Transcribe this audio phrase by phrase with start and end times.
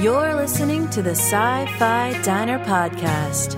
[0.00, 3.52] You're listening to the Sci Fi Diner Podcast,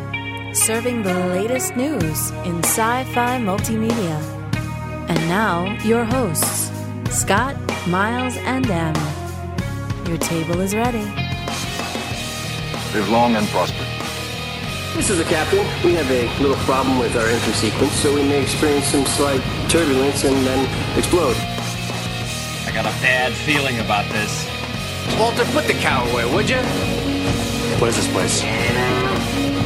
[0.56, 4.18] serving the latest news in sci fi multimedia.
[5.08, 6.72] And now, your hosts,
[7.10, 7.54] Scott,
[7.86, 8.96] Miles, and Em.
[10.08, 11.04] Your table is ready.
[12.92, 13.86] Live long and prosper.
[14.96, 15.64] This is the captain.
[15.84, 19.42] We have a little problem with our entry sequence, so we may experience some slight
[19.68, 21.36] turbulence and then explode.
[22.66, 24.51] I got a bad feeling about this.
[25.18, 26.56] Walter, put the cow away, would you?
[27.78, 28.40] What is this place?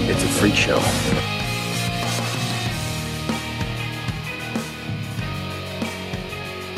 [0.08, 0.80] It's a freak show.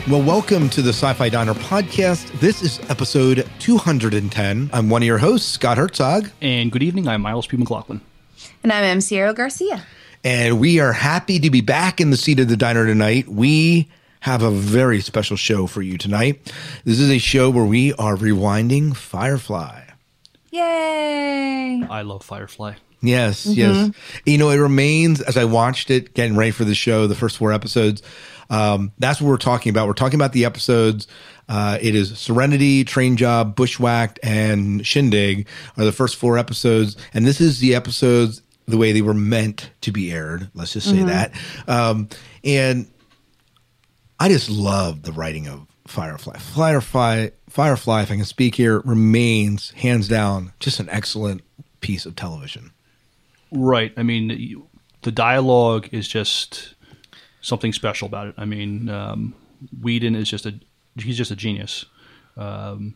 [0.09, 2.31] Well, welcome to the Sci Fi Diner podcast.
[2.41, 4.71] This is episode 210.
[4.73, 7.59] I'm one of your hosts, Scott Herzog, And good evening, I'm Miles P.
[7.59, 8.01] McLaughlin.
[8.63, 9.03] And I'm M.
[9.03, 9.85] Sierra Garcia.
[10.25, 13.29] and we are happy to be back in the seat of the diner tonight.
[13.29, 13.87] We
[14.29, 16.53] have a very special show for you tonight.
[16.85, 19.85] This is a show where we are rewinding Firefly.
[20.51, 21.83] Yay!
[21.89, 22.75] I love Firefly.
[23.01, 23.91] Yes, yes.
[24.27, 27.39] You know, it remains as I watched it, getting ready for the show, the first
[27.39, 28.03] four episodes.
[28.51, 29.87] Um, that's what we're talking about.
[29.87, 31.07] We're talking about the episodes.
[31.49, 37.27] Uh, it is Serenity, Train Job, Bushwhacked, and Shindig are the first four episodes, and
[37.27, 40.51] this is the episodes the way they were meant to be aired.
[40.55, 41.33] Let's just say that.
[41.67, 42.11] Um,
[42.45, 42.87] and
[44.21, 46.39] I just love the writing of Firefly.
[46.39, 51.43] Firefly, Firefly, if I can speak here, remains hands down just an excellent
[51.81, 52.73] piece of television.
[53.51, 53.93] Right.
[53.97, 54.67] I mean,
[55.03, 56.75] the dialogue is just
[57.41, 58.35] something special about it.
[58.37, 59.35] I mean, um,
[59.81, 60.55] Whedon is just a
[60.97, 61.85] he's just a genius.
[62.37, 62.95] Um,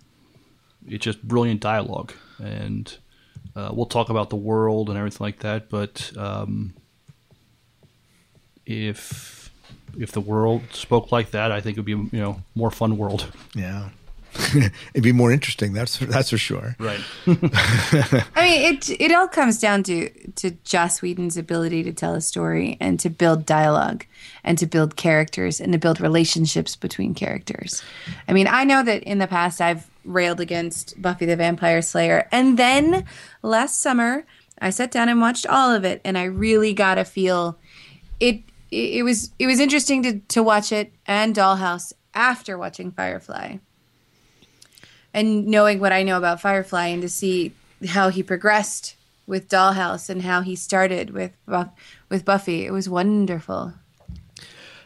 [0.86, 2.96] it's just brilliant dialogue, and
[3.54, 5.70] uh, we'll talk about the world and everything like that.
[5.70, 6.74] But um,
[8.66, 9.41] if
[9.98, 13.32] if the world spoke like that, I think it'd be you know more fun world.
[13.54, 13.90] Yeah.
[14.94, 15.72] It'd be more interesting.
[15.74, 16.74] That's that's for sure.
[16.78, 17.00] Right.
[17.26, 22.20] I mean, it it all comes down to to Joss Whedon's ability to tell a
[22.20, 24.06] story and to build dialogue
[24.42, 27.82] and to build characters and to build relationships between characters.
[28.26, 32.26] I mean, I know that in the past I've railed against Buffy the Vampire Slayer,
[32.32, 33.04] and then
[33.42, 34.24] last summer
[34.58, 37.58] I sat down and watched all of it, and I really got a feel
[38.18, 38.42] it.
[38.72, 43.58] It was it was interesting to to watch it and Dollhouse after watching Firefly
[45.14, 47.52] and knowing what I know about Firefly and to see
[47.88, 48.96] how he progressed
[49.26, 51.32] with Dollhouse and how he started with
[52.08, 53.74] with Buffy, it was wonderful.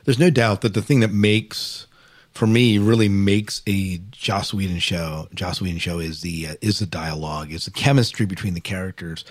[0.04, 1.86] There's no doubt that the thing that makes,
[2.30, 5.26] for me, really makes a Joss Whedon show.
[5.34, 9.24] Joss Whedon show is the uh, is the dialogue, is the chemistry between the characters,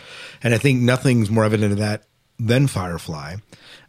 [0.44, 2.04] and I think nothing's more evident of that
[2.38, 3.38] than Firefly.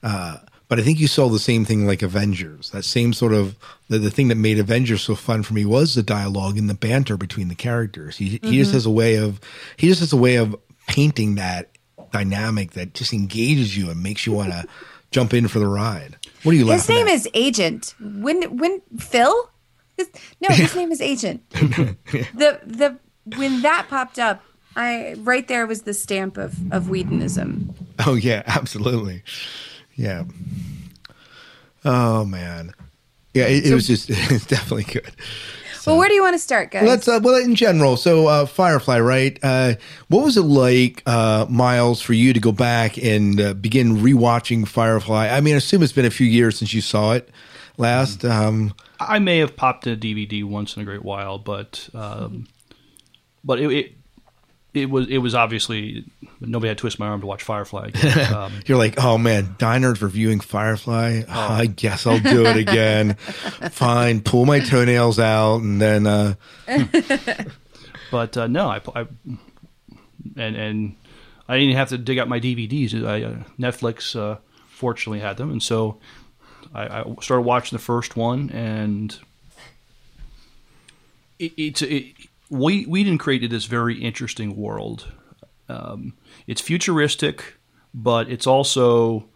[0.02, 0.38] Uh,
[0.68, 2.70] but I think you saw the same thing like Avengers.
[2.70, 3.56] That same sort of
[3.88, 6.74] the, the thing that made Avengers so fun for me was the dialogue and the
[6.74, 8.16] banter between the characters.
[8.16, 8.72] He he just mm-hmm.
[8.72, 9.40] has a way of
[9.76, 10.56] he just has a way of
[10.88, 11.70] painting that
[12.12, 14.64] dynamic that just engages you and makes you want to
[15.10, 16.16] jump in for the ride.
[16.42, 16.78] What are you like?
[16.78, 17.14] His name at?
[17.14, 17.94] is Agent.
[18.00, 19.50] When when Phil?
[19.96, 20.10] His,
[20.40, 21.48] no, his name is Agent.
[21.50, 22.98] the the
[23.36, 24.42] when that popped up,
[24.74, 27.74] I right there was the stamp of of Whedonism.
[28.04, 29.22] Oh yeah, absolutely.
[29.96, 30.24] Yeah.
[31.84, 32.74] Oh man.
[33.34, 35.10] Yeah, it, it was just it's definitely good.
[35.86, 36.84] Well, where do you want to start, guys?
[36.84, 37.96] Let's uh, well in general.
[37.96, 39.38] So uh, Firefly, right?
[39.42, 39.74] Uh,
[40.08, 44.66] what was it like, uh, Miles, for you to go back and uh, begin rewatching
[44.66, 45.28] Firefly?
[45.28, 47.28] I mean, I assume it's been a few years since you saw it
[47.76, 48.24] last.
[48.24, 52.48] Um, I may have popped a DVD once in a great while, but um,
[53.44, 53.95] but it, it
[54.76, 56.04] it was it was obviously
[56.40, 57.88] nobody had to twist my arm to watch Firefly.
[57.88, 58.34] Again.
[58.36, 61.22] Um, you're like, oh man, Diners reviewing Firefly.
[61.26, 61.32] Oh.
[61.32, 63.14] I guess I'll do it again.
[63.70, 66.34] Fine, pull my toenails out, and then uh,
[68.10, 69.06] but uh, no, I, I
[70.36, 70.96] and and
[71.48, 73.06] I didn't have to dig out my DVDs.
[73.06, 74.38] I, uh, Netflix uh,
[74.68, 75.98] fortunately had them, and so
[76.74, 79.18] I, I started watching the first one, and
[81.38, 82.15] it, it's it,
[82.50, 85.12] we Whedon created this very interesting world.
[85.68, 86.14] Um,
[86.46, 87.54] it's futuristic,
[87.92, 89.26] but it's also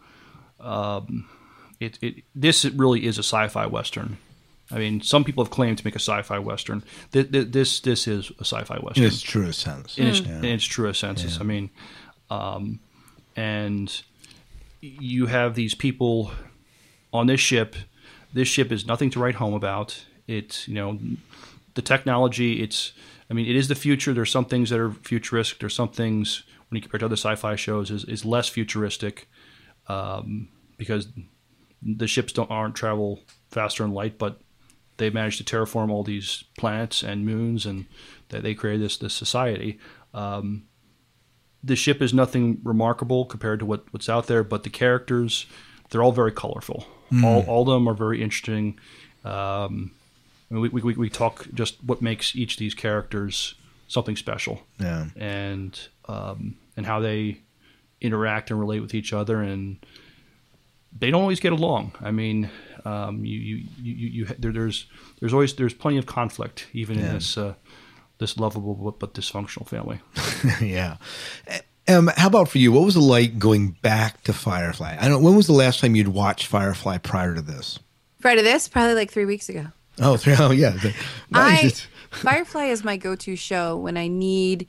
[0.60, 1.28] um,
[1.80, 4.18] it, it this really is a sci-fi western.
[4.70, 6.84] I mean, some people have claimed to make a sci-fi western.
[7.12, 9.98] Th- th- This this is a sci-fi western in its truest sense.
[9.98, 11.40] in its, in its truest senses.
[11.40, 11.70] I mean,
[12.30, 12.78] um,
[13.34, 14.02] and
[14.80, 16.30] you have these people
[17.12, 17.74] on this ship.
[18.32, 20.04] This ship is nothing to write home about.
[20.28, 20.98] It's you know
[21.80, 22.62] the technology.
[22.62, 22.92] It's
[23.30, 24.12] I mean it is the future.
[24.12, 25.58] There's some things that are futuristic.
[25.60, 29.28] There's some things when you compare to other sci-fi shows is, is less futuristic
[29.88, 31.08] um, because
[31.82, 34.40] the ships don't aren't travel faster in light, but
[34.98, 37.86] they managed to terraform all these planets and moons, and
[38.28, 39.78] that they created this this society.
[40.12, 40.64] Um,
[41.64, 45.46] the ship is nothing remarkable compared to what, what's out there, but the characters,
[45.90, 46.86] they're all very colorful.
[47.24, 48.78] All, all of them are very interesting.
[49.24, 49.92] Um,
[50.50, 53.54] I mean, we, we, we talk just what makes each of these characters
[53.88, 55.06] something special Yeah.
[55.16, 57.40] and um, and how they
[58.00, 59.76] interact and relate with each other, and
[60.98, 61.92] they don't always get along.
[62.00, 62.50] I mean,
[62.84, 64.86] um, you you you, you, you there, there's
[65.20, 67.54] there's always there's plenty of conflict even in this uh,
[68.18, 70.00] this lovable but, but dysfunctional family.
[70.66, 70.96] yeah.
[71.88, 72.70] Um, how about for you?
[72.72, 74.96] What was it like going back to Firefly?
[75.00, 75.22] I don't.
[75.22, 77.78] When was the last time you'd watched Firefly prior to this?
[78.20, 79.66] Prior to this, probably like three weeks ago.
[80.00, 80.76] Oh, three, oh yeah.
[81.32, 81.72] I.
[82.10, 84.66] Firefly is my go-to show when I need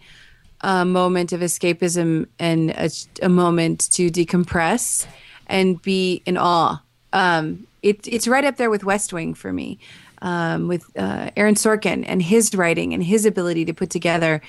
[0.62, 2.92] a moment of escapism and a,
[3.24, 5.07] a moment to decompress
[5.48, 6.83] and be in awe.
[7.13, 9.80] Um, it, it's right up there with West Wing for me,
[10.22, 14.39] um, with uh, Aaron Sorkin and his writing and his ability to put together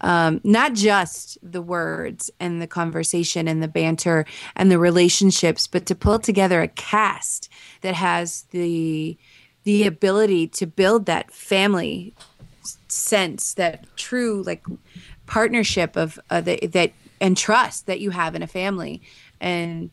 [0.00, 4.24] um, not just the words and the conversation and the banter
[4.56, 7.50] and the relationships, but to pull together a cast
[7.82, 9.18] that has the
[9.64, 12.14] the ability to build that family
[12.88, 14.64] sense, that true like
[15.26, 19.02] partnership of uh, the, that and trust that you have in a family,
[19.40, 19.90] and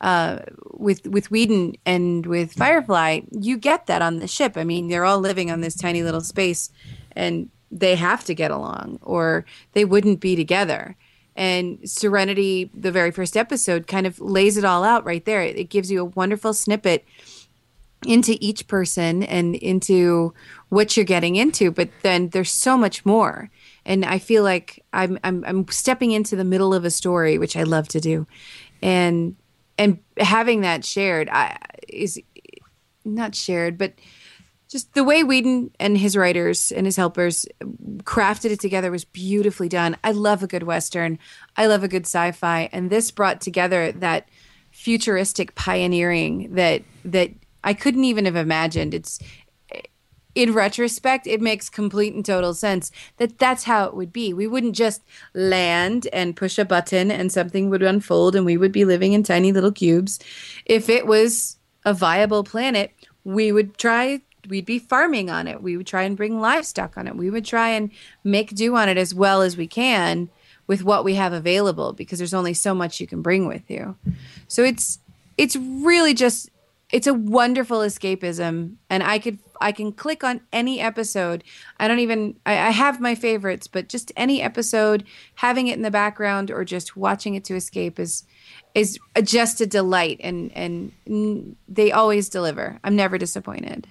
[0.00, 0.40] uh,
[0.72, 4.56] with with Whedon and with Firefly, you get that on the ship.
[4.56, 6.70] I mean, they're all living on this tiny little space,
[7.12, 10.96] and they have to get along, or they wouldn't be together.
[11.34, 15.42] And Serenity, the very first episode, kind of lays it all out right there.
[15.42, 17.04] It, it gives you a wonderful snippet
[18.04, 20.34] into each person and into
[20.68, 23.50] what you're getting into but then there's so much more
[23.84, 27.56] and i feel like i'm i'm, I'm stepping into the middle of a story which
[27.56, 28.26] i love to do
[28.82, 29.36] and
[29.78, 31.56] and having that shared I,
[31.88, 32.20] is
[33.04, 33.94] not shared but
[34.68, 37.46] just the way Whedon and his writers and his helpers
[38.02, 39.96] crafted it together was beautifully done.
[40.02, 41.18] I love a good western.
[41.56, 44.28] I love a good sci-fi, and this brought together that
[44.72, 47.30] futuristic pioneering that that
[47.66, 48.94] I couldn't even have imagined.
[48.94, 49.18] It's
[50.36, 54.34] in retrospect, it makes complete and total sense that that's how it would be.
[54.34, 55.02] We wouldn't just
[55.34, 59.22] land and push a button and something would unfold and we would be living in
[59.22, 60.18] tiny little cubes.
[60.66, 62.92] If it was a viable planet,
[63.24, 65.60] we would try we'd be farming on it.
[65.60, 67.16] We would try and bring livestock on it.
[67.16, 67.90] We would try and
[68.22, 70.28] make do on it as well as we can
[70.68, 73.96] with what we have available because there's only so much you can bring with you.
[74.48, 75.00] So it's
[75.38, 76.50] it's really just
[76.90, 81.42] it's a wonderful escapism and I could I can click on any episode.
[81.80, 85.04] I don't even I, I have my favorites, but just any episode,
[85.36, 88.24] having it in the background or just watching it to escape is
[88.74, 92.78] is just a delight and and they always deliver.
[92.84, 93.86] I'm never disappointed.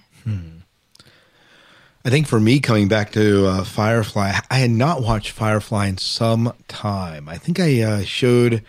[2.04, 5.98] I think for me, coming back to uh, Firefly, I had not watched Firefly in
[5.98, 7.28] some time.
[7.28, 8.62] I think I uh, showed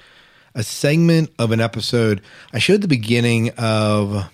[0.58, 2.22] a segment of an episode.
[2.52, 4.28] I showed the beginning of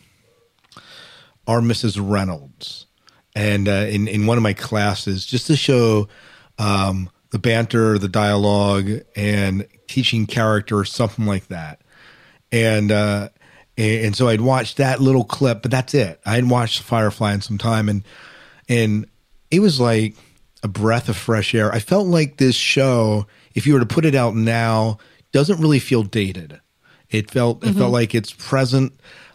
[1.46, 2.00] Our Mrs.
[2.02, 2.88] Reynolds,
[3.36, 6.08] and uh, in in one of my classes, just to show
[6.58, 11.82] um, the banter, the dialogue, and teaching character or something like that.
[12.54, 13.28] And uh,
[13.78, 16.22] and, so I'd watched that little clip, but that's it.
[16.26, 18.04] I hadn't watched Firefly in some time, and
[18.70, 19.08] and
[19.52, 20.16] it was like
[20.64, 21.70] a breath of fresh air.
[21.74, 25.00] I felt like this show, if you were to put it out now,
[25.34, 26.62] doesn't really feel dated.
[27.10, 28.94] It felt it felt like it's present.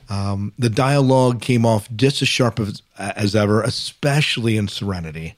[0.08, 5.36] Um, the dialogue came off just as sharp as, as ever, especially in Serenity,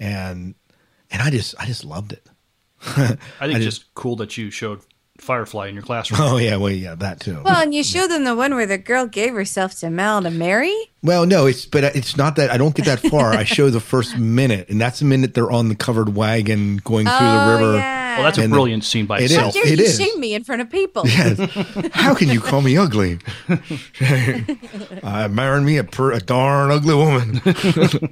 [0.00, 0.54] and
[1.10, 2.26] and I just I just loved it.
[2.82, 4.82] I think it's just cool that you showed
[5.18, 6.20] Firefly in your classroom.
[6.22, 7.42] Oh yeah, well yeah, that too.
[7.44, 10.30] Well, and you showed them the one where the girl gave herself to Mal to
[10.30, 10.74] marry.
[11.02, 13.32] Well, no, it's but it's not that I don't get that far.
[13.32, 17.06] I show the first minute, and that's the minute they're on the covered wagon going
[17.06, 17.72] through the river.
[17.72, 18.16] Oh, yeah.
[18.16, 19.56] Well, that's a And the- brilliant scene by It How itself.
[19.56, 19.62] is.
[19.62, 19.96] dare It you is.
[19.98, 21.02] shame me in front of people?
[21.06, 21.38] Yes.
[21.92, 23.18] How can you call me ugly?
[25.02, 27.40] uh, marrying me a, per, a darn ugly woman.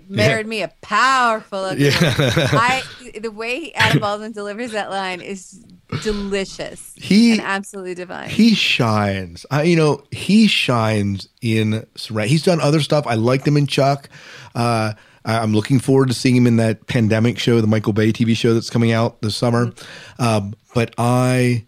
[0.09, 1.59] Married me a powerful.
[1.59, 2.01] ugly Yeah.
[2.19, 2.49] woman.
[2.53, 2.83] I
[3.21, 5.61] the way Adam Baldwin delivers that line is
[6.03, 6.96] delicious.
[6.97, 8.29] He- and absolutely divine.
[8.31, 9.45] he shines.
[9.51, 12.31] I, you know, he shines in Serenity.
[12.33, 13.07] He's done other stuff.
[13.07, 14.09] I liked him in Chuck.
[14.55, 18.13] Uh, I- I'm looking forward to seeing him in that pandemic show, the Michael Bay
[18.13, 19.73] TV show that's coming out this summer.
[20.19, 21.67] Um, but I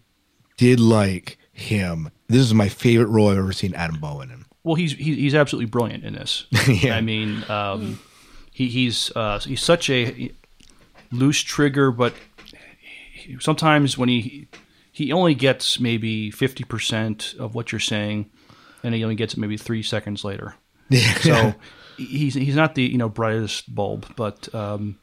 [0.57, 2.09] did like him.
[2.27, 4.45] This is my favorite role I've ever seen Adam Baldwin in.
[4.63, 6.45] Well, he's he, he's absolutely brilliant in this.
[6.67, 6.95] Yeah.
[6.95, 7.99] I mean, um,
[8.51, 10.31] he, he's uh, he's such a
[11.11, 12.13] loose trigger, but
[13.13, 14.47] he- sometimes when he
[14.99, 18.29] he only gets maybe fifty percent of what you're saying,
[18.83, 20.55] and he only gets it maybe three seconds later.
[20.91, 21.13] Yeah.
[21.19, 21.53] So
[21.97, 24.97] he's he's not the you know brightest bulb, but um,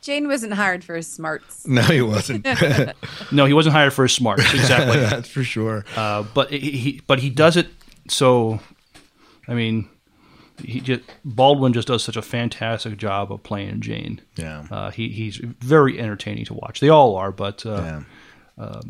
[0.00, 1.66] Jayne wasn't hired for his smarts.
[1.68, 2.46] No, he wasn't.
[3.32, 5.00] no, he wasn't hired for his smarts exactly.
[5.00, 5.84] That's for sure.
[5.96, 7.68] Uh, but he, he but he does it
[8.08, 8.60] so.
[9.48, 9.88] I mean,
[10.64, 14.20] he just Baldwin just does such a fantastic job of playing Jayne.
[14.36, 14.64] Yeah.
[14.70, 16.80] uh, he he's very entertaining to watch.
[16.80, 18.02] They all are, but uh,
[18.58, 18.80] yeah.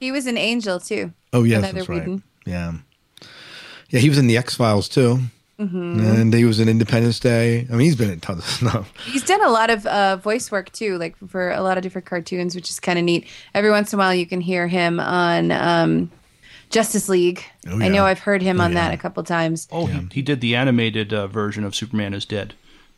[0.00, 1.12] He was an angel too.
[1.32, 2.00] Oh yes, Another that's right.
[2.00, 2.22] Whedon.
[2.46, 2.72] Yeah,
[3.90, 4.00] yeah.
[4.00, 5.20] He was in the X Files too,
[5.60, 6.00] Mm-hmm.
[6.00, 7.66] and he was in Independence Day.
[7.68, 8.92] I mean, he's been in tons of stuff.
[9.04, 12.06] He's done a lot of uh, voice work too, like for a lot of different
[12.06, 13.28] cartoons, which is kind of neat.
[13.54, 16.10] Every once in a while, you can hear him on um,
[16.70, 17.44] Justice League.
[17.68, 18.06] Oh, I know.
[18.06, 18.88] I've heard him Oh, on yeah.
[18.88, 19.68] that a couple times.
[19.70, 22.54] oh, he, he did the animated uh, version of Superman is Dead.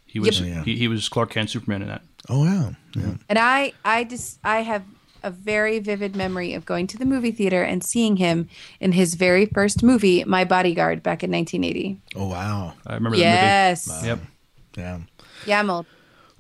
[0.07, 0.49] He was Yep.
[0.49, 0.63] Yeah.
[0.65, 2.03] he, he was Clark Kent Superman in that.
[2.29, 3.15] Oh yeah, yeah.
[3.29, 4.85] And I, I just, I have
[5.23, 8.49] a very vivid memory of going to the movie theater and seeing him
[8.81, 11.99] in his very first movie, My Bodyguard, back in 1980.
[12.17, 13.85] Oh wow, I remember Yes.
[13.85, 14.07] that movie.
[14.09, 14.19] Yep.
[14.77, 14.99] yeah.
[15.47, 15.87] Yeah, I'm old.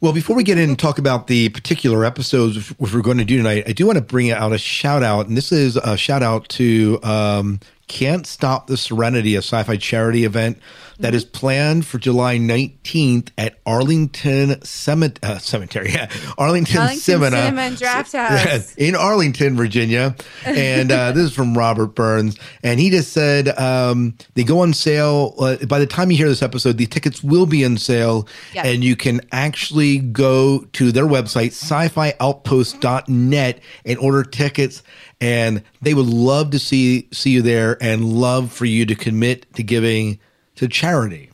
[0.00, 3.18] Well, before we get in and talk about the particular episodes which- which we're going
[3.18, 5.76] to do tonight, I do want to bring out a shout out, and this is
[5.76, 10.58] a shout out to um, Can't Stop the Serenity, a sci fi charity event
[10.98, 16.08] that is planned for July 19th at Arlington Cemet- uh, Cemetery, yeah,
[16.38, 17.24] Arlington, Arlington
[17.58, 18.74] and Draft House.
[18.76, 20.14] in Arlington, Virginia.
[20.44, 22.38] And uh, this is from Robert Burns.
[22.62, 25.34] And he just said um, they go on sale.
[25.38, 28.28] Uh, by the time you hear this episode, the tickets will be on sale.
[28.54, 28.66] Yeah.
[28.66, 34.82] And you can actually go to their website, sci fi outpost.net, and order tickets.
[35.22, 39.54] And they would love to see, see you there and love for you to commit
[39.54, 40.18] to giving
[40.56, 41.30] to charity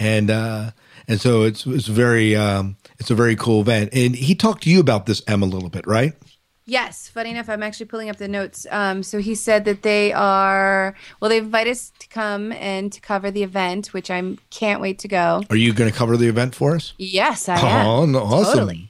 [0.00, 0.70] and uh,
[1.06, 3.90] and so it's it's very um, it's a very cool event.
[3.92, 6.14] And he talked to you about this, Em, a little bit, right?
[6.66, 8.64] Yes, funny enough, I'm actually pulling up the notes.
[8.70, 13.00] Um, so he said that they are well, they invite us to come and to
[13.00, 15.42] cover the event, which I can't wait to go.
[15.50, 16.94] Are you going to cover the event for us?
[16.96, 17.86] Yes, I am.
[17.86, 18.54] Oh, no, awesome!
[18.54, 18.89] Totally.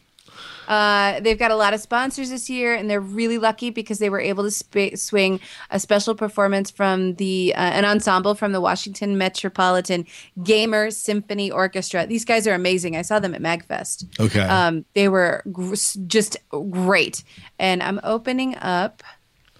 [0.70, 4.08] Uh, they've got a lot of sponsors this year, and they're really lucky because they
[4.08, 8.60] were able to sp- swing a special performance from the uh, an ensemble from the
[8.60, 10.06] Washington Metropolitan
[10.44, 12.06] Gamer Symphony Orchestra.
[12.06, 12.96] These guys are amazing.
[12.96, 14.06] I saw them at Magfest.
[14.20, 14.40] Okay.
[14.40, 15.74] Um, they were gr-
[16.06, 17.24] just great,
[17.58, 19.02] and I'm opening up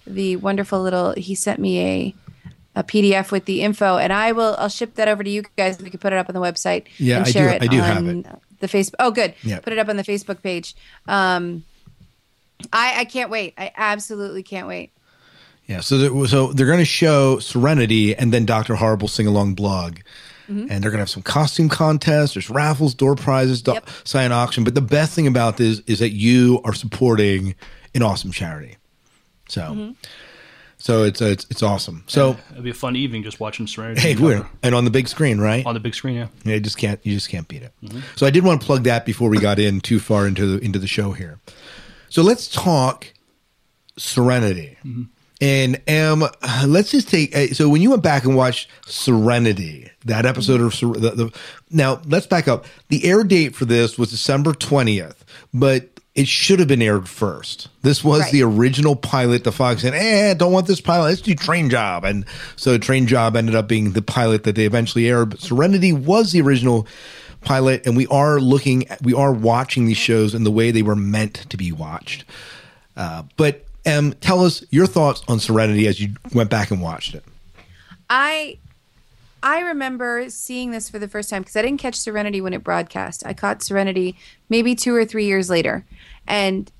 [0.07, 1.13] the wonderful little.
[1.17, 2.15] He sent me a
[2.73, 4.55] a PDF with the info, and I will.
[4.57, 5.77] I'll ship that over to you guys.
[5.81, 6.85] We can put it up on the website.
[6.97, 8.25] Yeah, and I do- share it I do on have it.
[8.61, 8.95] The Facebook.
[8.99, 9.33] Oh, good.
[9.43, 9.59] Yeah.
[9.59, 10.75] Put it up on the Facebook page.
[11.07, 11.63] Um,
[12.71, 13.53] I I can't wait.
[13.57, 14.91] I absolutely can't wait.
[15.67, 19.53] Yeah, so there, so they're going to show Serenity and then Doctor Horrible sing along
[19.55, 19.97] blog,
[20.49, 20.67] Mm-hmm.
[20.69, 22.33] and they're going to have some costume contests.
[22.33, 23.89] There's raffles, door prizes, do- Yep.
[24.03, 24.63] silent auction.
[24.65, 27.55] But the best thing about this is that you are supporting
[27.95, 28.75] an awesome charity.
[29.47, 29.91] So, Mm-hmm.
[30.81, 32.03] So it's it's it's awesome.
[32.07, 35.07] So It'll be a fun evening just watching Serenity hey, we're and on the big
[35.07, 35.65] screen, right?
[35.65, 36.15] on the big screen.
[36.15, 36.27] Yeah.
[36.43, 37.73] Yeah, you just can't you just can't beat it.
[38.15, 40.65] So I did want to plug that before we got in too far into the
[40.65, 41.39] into the show here.
[42.09, 43.07] So let's talk
[43.97, 44.77] Serenity.
[45.39, 46.23] And um,
[46.67, 47.35] let's just take.
[47.35, 51.39] uh, So when you went back and watched Serenity, that episode of Ser- the, the
[51.71, 52.65] now let's back up.
[52.89, 57.69] The air date for this was December twentieth, but it should have been aired first.
[57.83, 58.31] This was Right.
[58.33, 59.43] the original pilot.
[59.45, 61.05] The Fox said, "Eh, don't want this pilot.
[61.09, 62.25] Let's do Train Job," and
[62.57, 65.29] so Train Job ended up being the pilot that they eventually aired.
[65.29, 66.85] But Serenity was the original
[67.41, 70.95] pilot, and we are looking, we are watching these shows in the way they were
[70.97, 72.23] meant to be watched.
[72.97, 77.15] Uh, but um, tell us your thoughts on Serenity as you went back and watched
[77.15, 77.23] it.
[78.09, 78.57] I
[79.43, 82.63] I remember seeing this for the first time because I didn't catch Serenity when it
[82.63, 83.23] broadcast.
[83.25, 84.15] I caught Serenity
[84.49, 85.83] maybe two or three years later,
[86.31, 86.71] and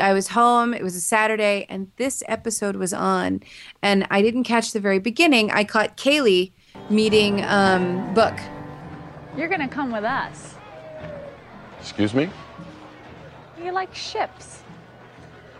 [0.00, 0.72] I was home.
[0.72, 3.40] It was a Saturday, and this episode was on,
[3.82, 5.50] and I didn't catch the very beginning.
[5.50, 6.52] I caught Kaylee
[6.88, 8.38] meeting um, Book.
[9.36, 10.54] You're gonna come with us.
[11.80, 12.30] Excuse me?
[13.60, 14.62] You like ships.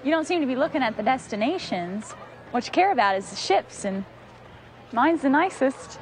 [0.05, 2.13] You don't seem to be looking at the destinations.
[2.53, 4.05] What you care about is the ships, and
[4.93, 5.99] mine's the nicest.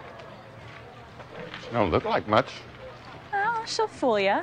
[1.65, 2.51] She don't look like much.
[3.33, 4.43] Oh, she'll fool ya.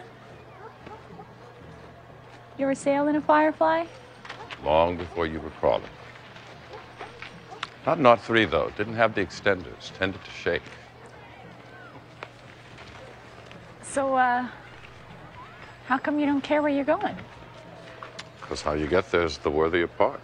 [2.57, 3.85] You ever sail in a Firefly?
[4.63, 5.89] Long before you were crawling.
[7.85, 8.71] Not Knot 3, though.
[8.77, 9.91] Didn't have the extenders.
[9.97, 10.61] Tended to shake.
[13.83, 14.47] So, uh,
[15.85, 17.15] how come you don't care where you're going?
[18.39, 20.21] Because how you get there is the worthier part.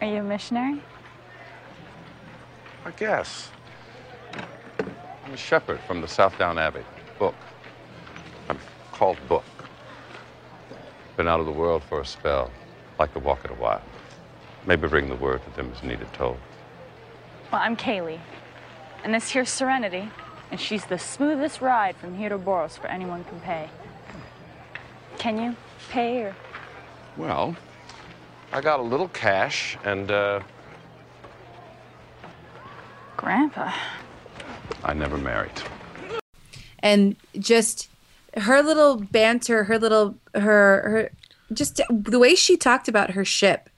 [0.00, 0.80] Are you a missionary?
[2.86, 3.50] I guess.
[5.24, 6.84] I'm a shepherd from the Southdown Abbey.
[7.18, 7.34] Book.
[8.48, 8.58] I'm
[8.92, 9.44] called Book.
[11.20, 12.50] Been out of the world for a spell.
[12.98, 13.82] Like to walk it a while.
[14.64, 16.38] Maybe bring the word to them as needed told.
[17.52, 18.20] Well, I'm Kaylee.
[19.04, 20.08] And this here's Serenity.
[20.50, 23.68] and she's the smoothest ride from here to Boros for anyone can pay.
[25.18, 25.56] Can you
[25.90, 26.34] pay or
[27.18, 27.54] Well,
[28.50, 30.40] I got a little cash and uh,
[33.18, 33.70] Grandpa?
[34.82, 35.60] I never married.
[36.78, 37.89] and just
[38.36, 41.10] her little banter, her little her her
[41.52, 43.68] just the way she talked about her ship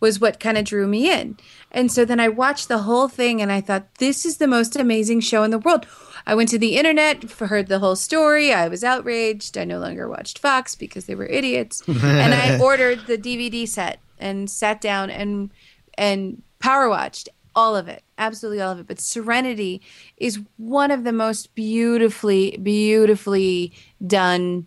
[0.00, 1.38] was what kind of drew me in.
[1.70, 4.76] And so then I watched the whole thing and I thought this is the most
[4.76, 5.86] amazing show in the world.
[6.26, 8.52] I went to the internet, heard the whole story.
[8.52, 9.56] I was outraged.
[9.56, 11.82] I no longer watched Fox because they were idiots.
[11.88, 15.50] and I ordered the DVD set and sat down and
[15.96, 18.86] and power watched all of it absolutely all of it.
[18.86, 19.80] But serenity
[20.16, 23.72] is one of the most beautifully beautifully
[24.04, 24.66] done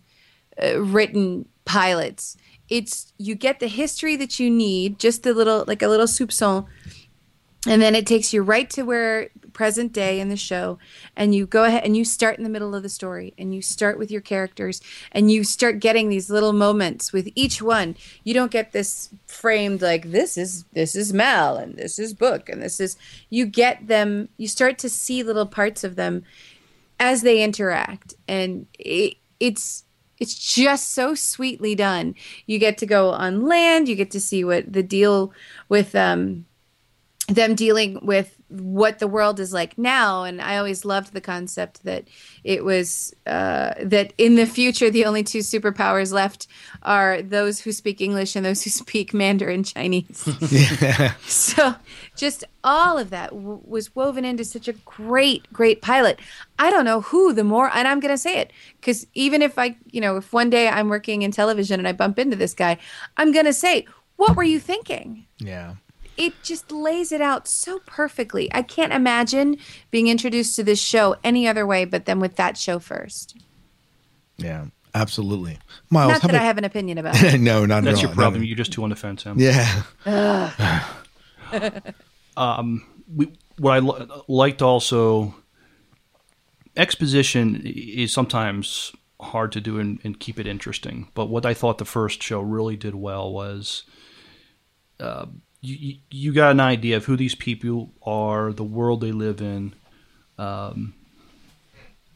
[0.62, 2.36] uh, written pilots.
[2.68, 6.66] It's you get the history that you need just a little like a little soupçon
[7.66, 10.78] and then it takes you right to where present day in the show
[11.16, 13.60] and you go ahead and you start in the middle of the story and you
[13.60, 17.96] start with your characters and you start getting these little moments with each one.
[18.22, 22.48] You don't get this framed like this is this is mal and this is book
[22.48, 22.96] and this is
[23.30, 26.22] you get them you start to see little parts of them
[27.00, 29.82] as they interact and it, it's
[30.20, 32.14] it's just so sweetly done.
[32.46, 35.32] You get to go on land you get to see what the deal
[35.68, 36.46] with um
[37.26, 41.82] them dealing with what the world is like now and i always loved the concept
[41.84, 42.04] that
[42.44, 46.46] it was uh, that in the future the only two superpowers left
[46.82, 50.28] are those who speak english and those who speak mandarin chinese.
[51.26, 51.74] So
[52.16, 56.18] just all of that w- was woven into such a great great pilot.
[56.58, 59.58] I don't know who the more and i'm going to say it because even if
[59.58, 62.54] i you know if one day i'm working in television and i bump into this
[62.54, 62.78] guy
[63.16, 63.86] i'm going to say
[64.18, 65.26] what were you thinking?
[65.38, 65.76] Yeah.
[66.18, 68.52] It just lays it out so perfectly.
[68.52, 69.56] I can't imagine
[69.90, 73.36] being introduced to this show any other way but then with that show first.
[74.36, 74.66] Yeah.
[74.94, 75.58] Absolutely.
[75.90, 77.40] Miles, Not how that I have an opinion about it.
[77.40, 78.16] no, not That's at your all.
[78.16, 78.42] problem.
[78.42, 78.46] No.
[78.46, 79.38] You're just too on the fence, Em.
[79.38, 79.82] Yeah.
[82.36, 85.34] um, we, what I li- liked also,
[86.76, 91.08] exposition is sometimes hard to do and, and keep it interesting.
[91.14, 93.84] But what I thought the first show really did well was
[95.00, 95.26] uh,
[95.60, 99.74] you, you- got an idea of who these people are, the world they live in,
[100.38, 100.94] um,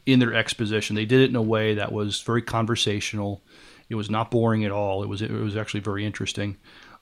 [0.05, 0.95] in their exposition.
[0.95, 3.41] They did it in a way that was very conversational.
[3.89, 5.03] It was not boring at all.
[5.03, 6.57] It was it was actually very interesting.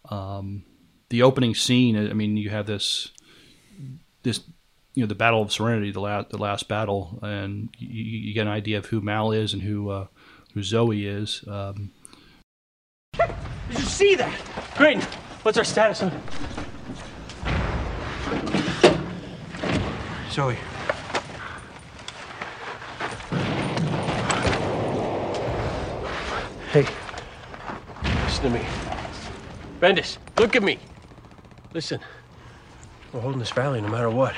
[0.10, 0.64] Um,
[1.10, 3.12] the opening scene, I mean, you have this
[4.24, 4.42] this
[4.94, 8.42] you know the battle of serenity the last the last battle and you, you get
[8.46, 10.08] an idea of who mal is and who uh,
[10.54, 11.92] who zoe is um,
[13.14, 14.38] Did you see that?
[14.76, 15.06] Great.
[15.44, 16.12] What's our status on?
[20.30, 20.56] Zoe.
[26.72, 26.86] Hey.
[28.04, 28.66] Listen to me.
[29.80, 30.78] Bendis, look at me.
[31.74, 32.00] Listen.
[33.12, 34.36] We're holding this valley no matter what.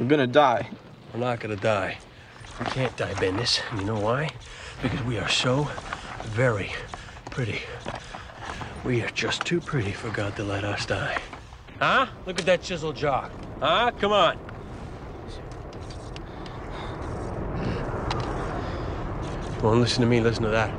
[0.00, 0.68] We're gonna die.
[1.14, 1.98] We're not gonna die.
[2.58, 3.60] We can't die, Bendis.
[3.70, 4.28] And you know why?
[4.82, 5.68] Because we are so
[6.22, 6.72] very
[7.30, 7.60] pretty.
[8.84, 11.20] We are just too pretty for God to let us die.
[11.78, 12.06] Huh?
[12.26, 13.28] Look at that chiseled jaw.
[13.60, 13.92] Huh?
[14.00, 14.38] Come on.
[19.56, 20.72] You won't listen to me, listen to that.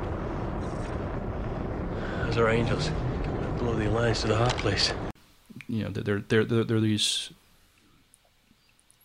[2.26, 2.90] Those are angels.
[3.24, 4.92] Coming to blow the alliance to the hot place.
[5.68, 7.30] you know they're they're they're, they're these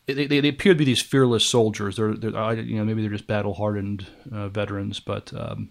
[0.07, 1.95] they, they, they appear to be these fearless soldiers.
[1.95, 5.69] They're, they're I- you know maybe they're just battle hardened uh, veterans, but um,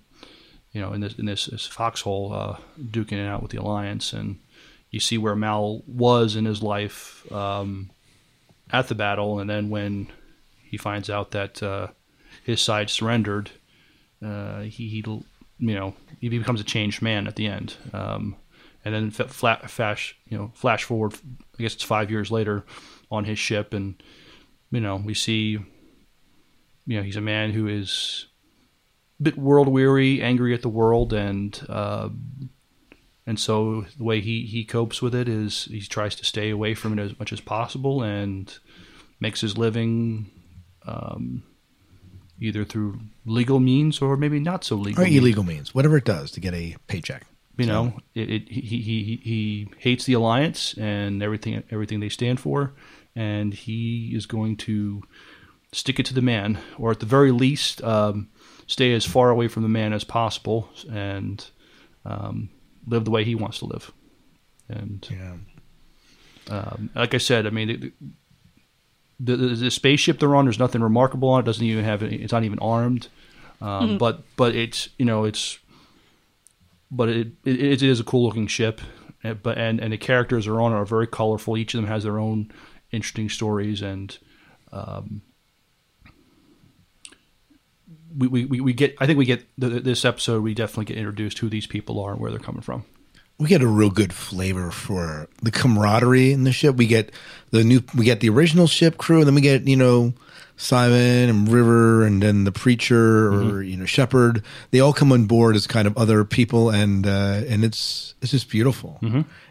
[0.72, 4.12] you know in this in this, this foxhole uh, duking it out with the alliance,
[4.12, 4.38] and
[4.90, 7.90] you see where Mal was in his life um,
[8.70, 10.08] at the battle, and then when
[10.62, 11.88] he finds out that uh,
[12.44, 13.50] his side surrendered,
[14.24, 17.76] uh, he, he you know he becomes a changed man at the end.
[17.92, 18.36] Um,
[18.84, 21.14] and then fa- fla- flash you know flash forward
[21.58, 22.64] I guess it's five years later
[23.10, 24.00] on his ship and
[24.70, 25.58] you know we see
[26.86, 28.27] you know he's a man who is
[29.20, 32.08] bit world weary angry at the world and uh,
[33.26, 36.74] and so the way he he copes with it is he tries to stay away
[36.74, 38.58] from it as much as possible and
[39.20, 40.30] makes his living
[40.86, 41.42] um,
[42.40, 46.04] either through legal means or maybe not so legal Or means illegal means, whatever it
[46.04, 47.26] does to get a paycheck.
[47.56, 52.08] you know it, it he, he he he hates the alliance and everything everything they
[52.08, 52.72] stand for
[53.16, 55.02] and he is going to
[55.72, 58.28] stick it to the man or at the very least um,
[58.68, 61.44] stay as far away from the man as possible and
[62.04, 62.48] um,
[62.86, 63.90] live the way he wants to live
[64.68, 65.34] and Yeah.
[66.48, 67.92] um, like I said I mean
[69.18, 70.44] the, the, the spaceship they're on.
[70.44, 71.44] There's nothing remarkable on it.
[71.46, 72.04] Doesn't even have.
[72.04, 73.08] It's not even armed.
[73.60, 73.98] Um, Mhm.
[73.98, 75.58] But but it's you know it's
[76.90, 78.80] but it it, it is a cool looking ship.
[79.24, 81.56] Uh, But and and the characters are on are very colorful.
[81.56, 82.52] Each of them has their own
[82.92, 84.16] interesting stories and.
[84.70, 85.22] Um,
[88.18, 91.38] we, we, we get I think we get th- this episode we definitely get introduced
[91.38, 92.84] who these people are and where they're coming from.
[93.38, 96.74] we get a real good flavor for the camaraderie in the ship.
[96.76, 97.12] We get
[97.50, 100.12] the new, we get the original ship crew, and then we get you know
[100.60, 104.42] Simon and River, and then the preacher or you know Shepherd.
[104.72, 108.32] They all come on board as kind of other people, and uh, and it's it's
[108.32, 108.98] just beautiful.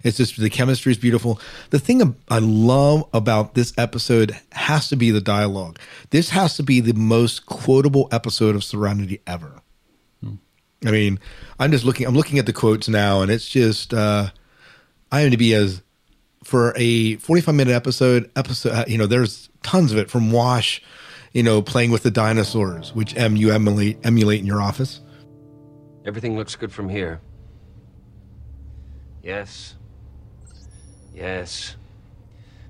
[0.03, 1.39] It's just the chemistry is beautiful.
[1.69, 5.79] The thing I love about this episode has to be the dialogue.
[6.09, 9.61] This has to be the most quotable episode of Serenity ever.
[10.85, 11.19] I mean,
[11.57, 12.05] I'm just looking.
[12.05, 14.27] I'm looking at the quotes now, and it's just uh,
[15.11, 15.81] I am to be as
[16.43, 18.29] for a 45 minute episode.
[18.35, 20.81] Episode, uh, you know, there's tons of it from Wash,
[21.33, 25.01] you know, playing with the dinosaurs, which M you emulate emulate in your office.
[26.05, 27.19] Everything looks good from here.
[29.21, 29.75] Yes.
[31.13, 31.75] Yes.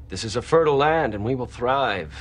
[0.10, 2.16] This is a fertile land, and we will thrive.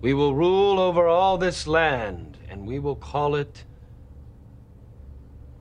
[0.00, 3.64] We will rule over all this land, and we will call it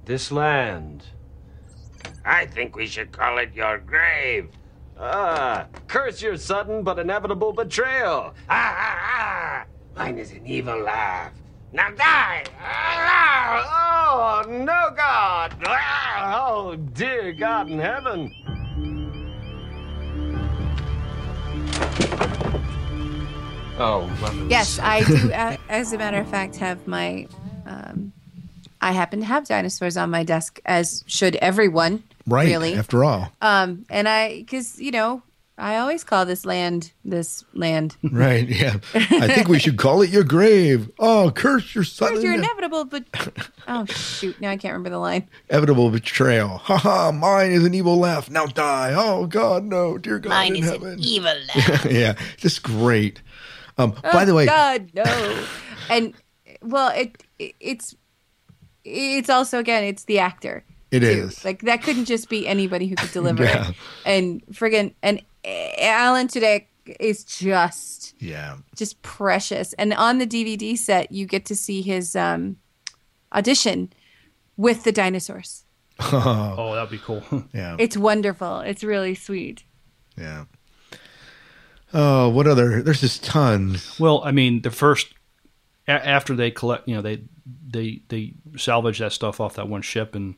[0.05, 1.03] this land.
[2.23, 4.49] I think we should call it your grave.
[4.99, 8.33] Ah, curse your sudden but inevitable betrayal.
[8.49, 9.65] Ah, ah, ah.
[9.97, 11.31] Mine is an evil laugh.
[11.71, 12.43] Now die!
[12.61, 15.53] Ah, oh, no, God!
[15.65, 18.33] Ah, oh, dear God in heaven!
[23.81, 25.31] Oh, well, Yes, I do.
[25.31, 27.27] uh, As a matter of fact, have my.
[27.65, 28.11] Um,
[28.81, 32.03] I happen to have dinosaurs on my desk, as should everyone.
[32.29, 32.47] Right.
[32.47, 32.75] Really.
[32.75, 33.31] After all.
[33.41, 35.21] Um, and I, because you know,
[35.57, 37.97] I always call this land this land.
[38.11, 38.47] Right.
[38.47, 38.77] Yeah.
[38.93, 40.89] I think we should call it your grave.
[40.99, 42.21] Oh, curse your son.
[42.21, 43.03] You're inevitable, but
[43.67, 44.39] oh shoot!
[44.39, 45.27] Now I can't remember the line.
[45.49, 46.47] Inevitable betrayal.
[46.59, 47.11] Ha ha.
[47.11, 48.29] Mine is an evil laugh.
[48.29, 48.93] Now die.
[48.95, 50.93] Oh God, no, dear God Mine in is heaven.
[50.93, 51.85] an evil laugh.
[51.85, 52.13] yeah.
[52.37, 53.21] Just great.
[53.77, 55.03] Um, Oh, by the way, God no.
[55.89, 56.13] and
[56.61, 57.95] well, it, it it's
[58.85, 60.63] it's also again it's the actor.
[60.91, 61.37] It It is.
[61.39, 63.69] is like that couldn't just be anybody who could deliver Yeah.
[63.69, 63.75] it.
[64.05, 66.65] And friggin' and Alan Tudyk
[66.99, 68.57] is just yeah.
[68.75, 69.73] just precious.
[69.73, 72.57] And on the DVD set, you get to see his um,
[73.33, 73.93] audition
[74.57, 75.63] with the dinosaurs.
[76.01, 77.21] Oh, that'd be cool.
[77.53, 77.75] yeah.
[77.77, 78.61] It's wonderful.
[78.61, 79.63] It's really sweet.
[80.17, 80.45] Yeah.
[81.93, 82.81] Oh, what other?
[82.81, 83.99] There's just tons.
[83.99, 85.13] Well, I mean, the first
[85.87, 87.23] a- after they collect, you know, they
[87.67, 90.35] they they salvage that stuff off that one ship, and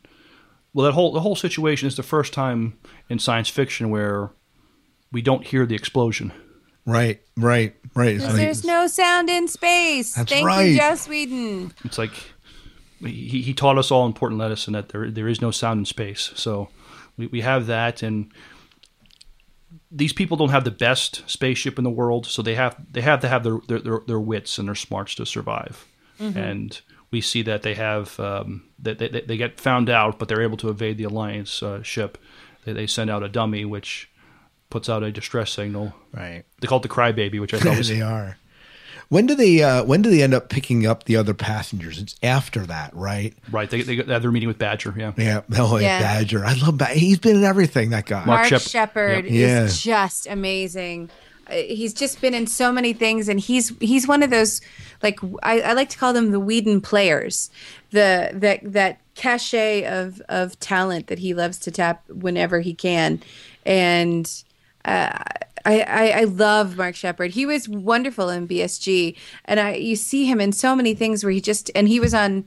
[0.73, 2.77] well, that whole the whole situation is the first time
[3.10, 4.31] in science fiction where
[5.12, 6.31] we don't hear the explosion.
[6.86, 8.15] Right, right, right.
[8.15, 10.15] It's 'Cause like- there's no sound in space.
[10.15, 10.63] That's Thank right.
[10.71, 11.73] you, Joss Whedon.
[11.86, 12.13] It's like
[12.99, 16.31] he, he taught us all important lesson that there there is no sound in space.
[16.36, 16.69] So
[17.17, 18.31] we, we have that, and
[19.91, 23.19] these people don't have the best spaceship in the world, so they have they have
[23.21, 25.86] to have their their, their, their wits and their smarts to survive.
[26.19, 26.36] Mhm.
[26.36, 26.81] And
[27.12, 30.41] we see that they have um, that they, they, they get found out, but they're
[30.41, 32.17] able to evade the alliance uh, ship.
[32.65, 34.10] They, they send out a dummy, which
[34.70, 35.94] puts out a distress signal.
[36.13, 36.44] Right.
[36.60, 38.38] They call it the crybaby, which I thought was they are.
[39.10, 39.62] When do they?
[39.62, 42.00] Uh, when do they end up picking up the other passengers?
[42.00, 43.34] It's after that, right?
[43.52, 43.70] right.
[43.70, 44.94] They, they have their meeting with Badger.
[44.98, 45.12] Yeah.
[45.17, 45.41] Yeah.
[45.58, 46.00] Oh, yeah.
[46.00, 46.02] Yeah.
[46.02, 46.46] Badger.
[46.46, 46.98] I love Badger.
[46.98, 47.89] He's been in everything.
[47.89, 48.24] That guy.
[48.24, 49.34] Mark, Shep- Sheppard Yep.
[49.34, 49.63] Yeah.
[49.63, 51.10] is just amazing.
[51.46, 54.62] Uh, He's just been in so many things, and he's he's one of those
[55.04, 57.50] like I, I like to call them the Whedon players,
[57.91, 63.21] the that that cachet of of talent that he loves to tap whenever he can,
[63.65, 64.43] and
[64.86, 65.23] uh,
[65.65, 67.32] I, I I love Mark Sheppard.
[67.32, 71.32] He was wonderful in BSG, and I you see him in so many things where
[71.32, 72.45] he just and he was on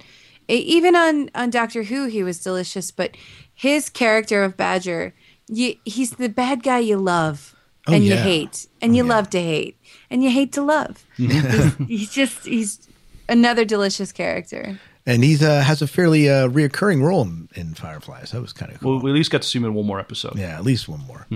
[0.49, 3.17] even on on Doctor Who he was delicious, but
[3.55, 5.15] his character of Badger,
[5.47, 7.55] you, he's the bad guy you love
[7.87, 9.77] Oh, and you hate, and you love to hate,
[10.09, 11.05] and you hate to love.
[11.17, 12.89] he's, he's just he's
[13.29, 14.81] another delicious character.
[15.07, 18.31] And he's uh, has a fairly uh, reoccurring role in, in Fireflies.
[18.33, 18.95] That was kind of cool.
[18.97, 20.39] Well, we at least got to see him in one more episode.
[20.39, 21.27] Yeah, at least one more.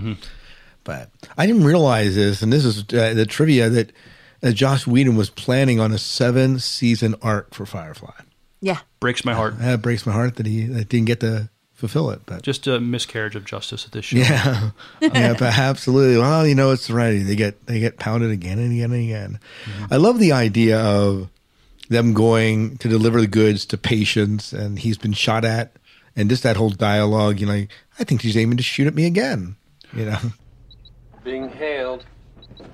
[0.85, 3.93] But I didn't realize this, and this is uh, the trivia that
[4.43, 8.15] uh, Joss Whedon was planning on a seven season arc for Firefly.
[8.61, 9.59] Yeah, Breaks my heart.
[9.59, 12.23] That breaks my heart that he that didn't get to fulfill it.
[12.27, 14.17] But Just a miscarriage of justice at this show.
[14.19, 16.17] yeah, yeah, but absolutely.
[16.19, 17.19] Well, you know, it's right.
[17.23, 19.41] They get they get pounded again and again and again.
[19.91, 21.29] I love the idea of
[21.88, 25.72] them going to deliver the goods to Patience, and he's been shot at,
[26.14, 27.40] and just that whole dialogue.
[27.40, 27.66] You know,
[27.98, 29.57] I think she's aiming to shoot at me again.
[29.92, 30.18] You know,
[31.24, 32.05] Being hailed.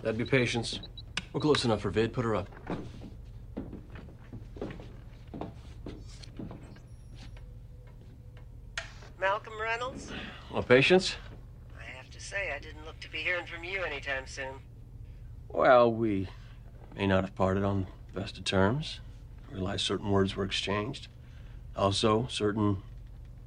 [0.02, 0.80] That'd be Patience.
[1.32, 2.12] We're close enough for vid.
[2.12, 2.48] Put her up.
[9.18, 10.10] Malcolm Reynolds?
[10.52, 11.16] Well, Patience?
[11.78, 14.60] I have to say, I didn't look to be hearing from you anytime soon.
[15.48, 16.28] Well, we
[16.96, 19.00] may not have parted on the best of terms.
[19.54, 21.06] I realize certain words were exchanged.
[21.76, 22.78] Also, certain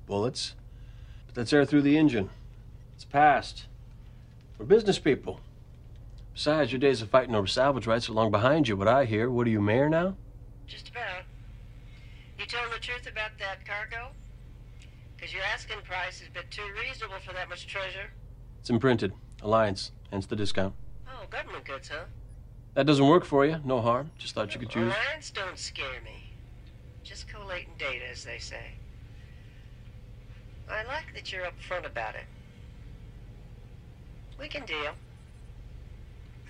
[0.06, 0.56] bullets.
[1.26, 2.30] But that's air through the engine.
[2.96, 3.66] It's past.
[4.58, 5.42] We're business people.
[6.34, 8.78] Besides, your days of fighting over salvage rights are long behind you.
[8.78, 10.16] What I hear, what are you, mayor now?
[10.66, 11.24] Just about.
[12.40, 14.12] You telling the truth about that cargo?
[15.18, 18.12] Because your asking price is a bit too reasonable for that much treasure.
[18.62, 19.12] It's imprinted.
[19.42, 19.92] Alliance.
[20.10, 20.74] Hence the discount.
[21.10, 22.06] Oh, government goods, huh?
[22.78, 23.60] That doesn't work for you.
[23.66, 24.12] No harm.
[24.20, 24.94] Just thought you could choose.
[24.94, 26.30] Alliance don't scare me.
[27.04, 28.74] Just collating data, as they say.
[30.70, 32.26] I like that you're upfront about it.
[34.40, 34.92] We can deal.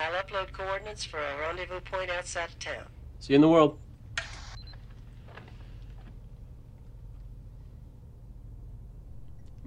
[0.02, 2.84] I'll upload coordinates for a rendezvous point outside of town.
[3.22, 3.78] See you in the world.
[4.18, 4.24] I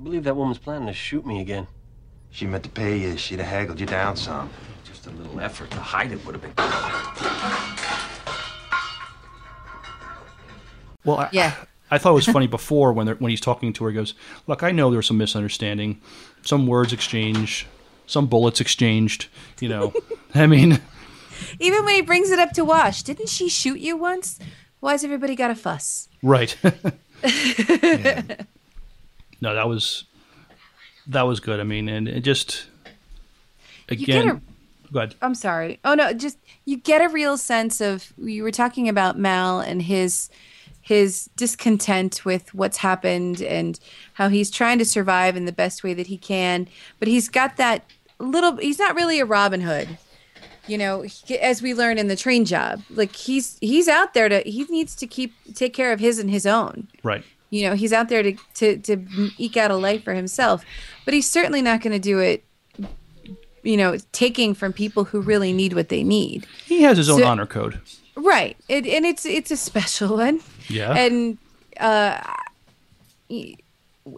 [0.03, 1.69] believe that woman's planning to shoot me again.
[2.31, 3.17] She meant to pay you.
[3.17, 4.51] She'd have haggled you down some.
[4.85, 6.53] Just a little effort to hide it would have been.
[11.05, 11.55] Well, I, Yeah.
[11.93, 13.91] I thought it was funny before when when he's talking to her.
[13.91, 14.15] He goes,
[14.47, 16.01] "Look, I know there's some misunderstanding,
[16.43, 17.67] some words exchanged,
[18.07, 19.27] some bullets exchanged.
[19.59, 19.93] You know,
[20.35, 20.81] I mean,
[21.59, 24.39] Even when he brings it up to Wash, didn't she shoot you once?
[24.79, 26.09] Why's everybody got a fuss?
[26.23, 26.57] right?
[29.43, 30.05] No, that was
[31.11, 31.61] that was good.
[31.61, 32.67] I mean, and it just
[33.89, 35.15] again, a- go ahead.
[35.23, 35.79] I'm sorry.
[35.85, 39.83] Oh no, just you get a real sense of you were talking about Mal and
[39.83, 40.31] his
[40.83, 43.79] his discontent with what's happened and
[44.15, 46.67] how he's trying to survive in the best way that he can,
[46.99, 47.85] but he's got that
[48.19, 49.99] little he's not really a Robin Hood.
[50.67, 54.29] You know, he- as we learn in the train job, like he's he's out there
[54.29, 56.89] to he needs to keep take care of his and his own.
[57.03, 57.25] Right.
[57.51, 60.65] You know, he's out there to to to eke out a life for himself,
[61.05, 62.45] but he's certainly not going to do it
[63.63, 66.47] you know, taking from people who really need what they need.
[66.65, 67.79] He has his own So- honor code.
[68.17, 68.57] Right.
[68.69, 70.41] It, and it's it's a special one.
[70.69, 70.95] Yeah.
[70.95, 71.37] And
[71.79, 72.21] uh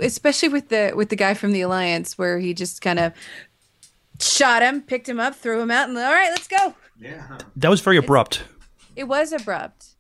[0.01, 3.13] especially with the with the guy from the alliance where he just kind of
[4.21, 6.75] shot him, picked him up, threw him out and all right, let's go.
[7.01, 8.45] Yeah, that was very abrupt.
[8.97, 9.92] It was abrupt.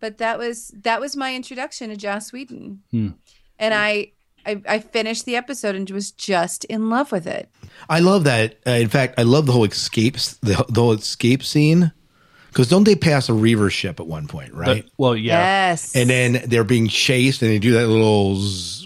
[0.00, 2.82] But that was that was my introduction to Joss Whedon.
[2.90, 3.08] Hmm.
[3.58, 4.12] And I,
[4.44, 7.48] I I finished the episode and was just in love with it.
[7.88, 8.58] I love that.
[8.66, 11.92] Uh, in fact, I love the whole escape the, the whole escape scene
[12.48, 14.84] because don't they pass a reaver ship at one point, right?
[14.84, 15.68] But- well, yeah.
[15.70, 15.94] Yes.
[15.94, 18.36] and then they're being chased, and they do that little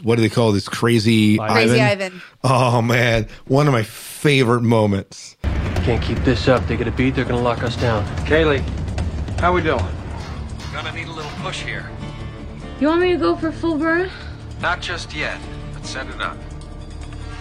[0.03, 2.13] what do they call this crazy Crazy Ivan?
[2.13, 2.23] Ivan.
[2.45, 5.37] Oh man, one of my favorite moments.
[5.85, 6.67] Can't keep this up.
[6.67, 8.05] They get a beat, they're gonna lock us down.
[8.27, 8.61] Kaylee,
[9.41, 9.85] how we doing?
[10.83, 11.91] Gonna need a little push here.
[12.81, 14.11] You want me to go for full burn?
[14.63, 15.39] Not just yet,
[15.75, 16.39] but set it up.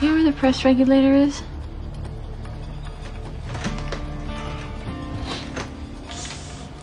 [0.02, 1.42] You know where the press regulator is?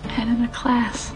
[0.08, 1.12] Head of the class.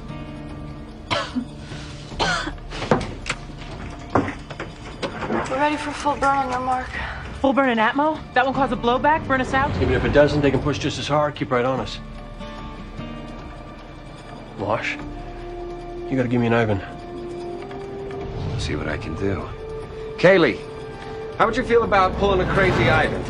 [5.49, 6.91] We're ready for full burn on your mark.
[7.41, 8.21] Full burn and Atmo?
[8.35, 9.27] That one cause a blowback?
[9.27, 9.75] Burn us out?
[9.77, 11.35] Even if it doesn't, they can push just as hard.
[11.35, 11.99] Keep right on us.
[14.59, 14.99] Wash,
[16.11, 16.81] you gotta give me an Ivan.
[18.59, 19.49] See what I can do.
[20.17, 20.59] Kaylee,
[21.39, 23.23] how would you feel about pulling a crazy Ivan?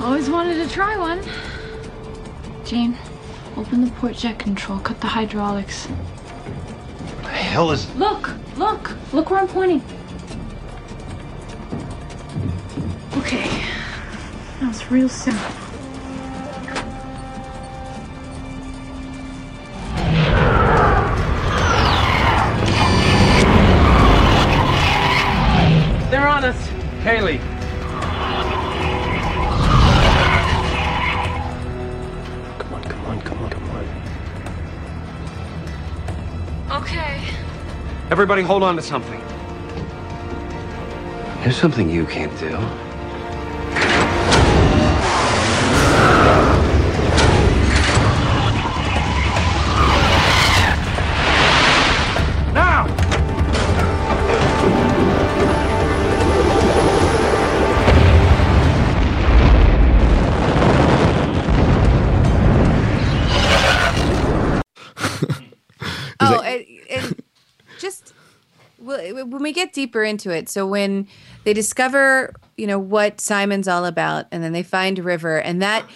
[0.00, 1.22] Always wanted to try one.
[2.64, 2.96] Jayne,
[3.56, 5.86] open the port jet control, cut the hydraulics.
[5.86, 7.94] What the hell is.
[7.96, 9.82] Look, look, look where I'm pointing.
[13.18, 13.48] Okay,
[14.60, 15.67] that was real simple.
[38.18, 39.20] Everybody hold on to something.
[41.44, 42.87] There's something you can't do.
[69.48, 71.08] We get deeper into it, so when
[71.44, 75.88] they discover, you know, what Simon's all about, and then they find River, and that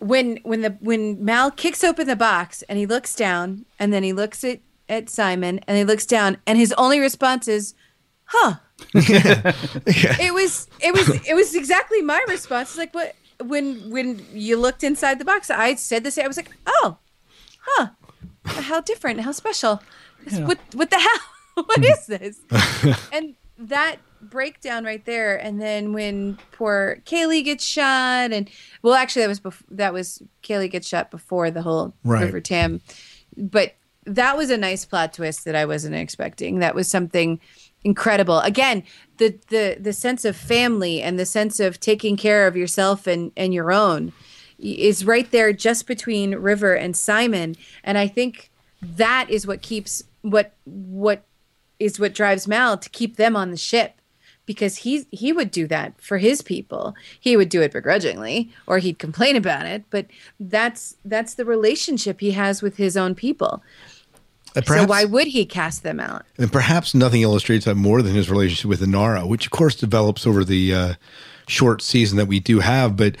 [0.00, 4.02] when when the when Mal kicks open the box and he looks down and then
[4.02, 4.58] he looks at
[4.88, 7.74] at Simon and he looks down and his only response is,
[8.24, 8.56] "Huh."
[8.92, 12.70] It was it was it was exactly my response.
[12.70, 16.24] It's like what when when you looked inside the box, I said the same.
[16.24, 16.98] I was like, "Oh,
[17.60, 17.90] huh,
[18.44, 19.80] how different, how special.
[20.44, 21.20] What what the hell?
[21.64, 22.24] what is mm-hmm.
[22.24, 28.48] this?" and that breakdown right there and then when poor Kaylee gets shot and
[28.82, 32.24] well actually that was bef- that was Kaylee gets shot before the whole Right.
[32.24, 32.80] River Tam.
[33.36, 33.74] But
[34.06, 36.58] that was a nice plot twist that I wasn't expecting.
[36.58, 37.40] That was something
[37.84, 38.40] incredible.
[38.40, 38.82] Again
[39.18, 43.30] the the the sense of family and the sense of taking care of yourself and
[43.36, 44.12] and your own
[44.58, 47.56] is right there just between River and Simon.
[47.82, 51.24] And I think that is what keeps what what
[51.78, 54.00] is what drives Mal to keep them on the ship
[54.46, 56.94] because he he would do that for his people.
[57.18, 60.06] He would do it begrudgingly or he'd complain about it, but
[60.38, 63.62] that's that's the relationship he has with his own people.
[64.56, 66.24] Uh, so why would he cast them out?
[66.38, 70.26] And perhaps nothing illustrates that more than his relationship with Inara, which of course develops
[70.26, 70.94] over the uh,
[71.48, 72.96] short season that we do have.
[72.96, 73.16] But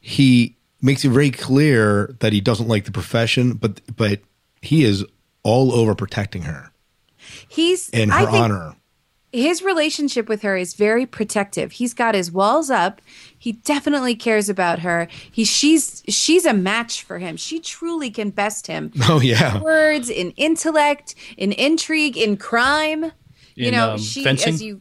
[0.00, 4.20] he makes it very clear that he doesn't like the profession, but but
[4.62, 5.04] he is
[5.42, 6.70] all over protecting her
[7.50, 8.76] He's and her I think honor.
[9.32, 11.72] his relationship with her is very protective.
[11.72, 13.02] He's got his walls up.
[13.36, 15.08] He definitely cares about her.
[15.32, 17.36] He she's she's a match for him.
[17.36, 18.92] She truly can best him.
[19.08, 19.56] Oh, yeah.
[19.56, 23.10] In words, in intellect, in intrigue, in crime.
[23.56, 24.54] you know, um, she fencing?
[24.54, 24.80] as you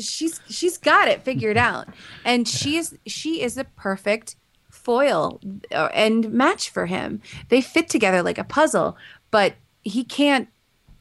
[0.00, 1.86] she's she's got it figured out.
[2.24, 4.34] And she is she is the perfect
[4.68, 7.22] foil uh, and match for him.
[7.48, 8.96] They fit together like a puzzle,
[9.30, 10.48] but he can't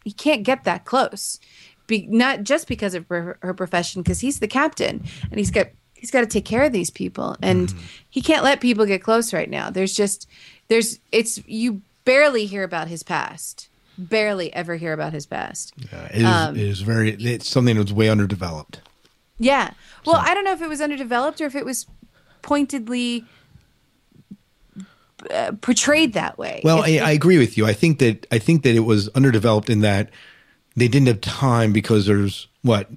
[0.07, 1.39] he can't get that close.
[1.85, 5.67] Be, not just because of her, her profession, because he's the captain and he's got
[5.93, 7.73] he's got to take care of these people, and
[8.09, 9.69] he can't let people get close right now.
[9.69, 10.27] There's just
[10.67, 15.73] there's it's you barely hear about his past, barely ever hear about his past.
[16.13, 17.11] It is, Um, it is very.
[17.11, 18.81] It's something that's way underdeveloped.
[19.39, 19.71] Yeah.
[20.05, 21.85] Well, I don't know if it was underdeveloped or if it was
[22.41, 23.25] pointedly
[25.31, 26.61] uh, portrayed that way.
[26.63, 27.65] Well, I, I agree with you.
[27.65, 30.09] I think that I think that it was underdeveloped in that
[30.75, 32.89] they didn't have time because there's what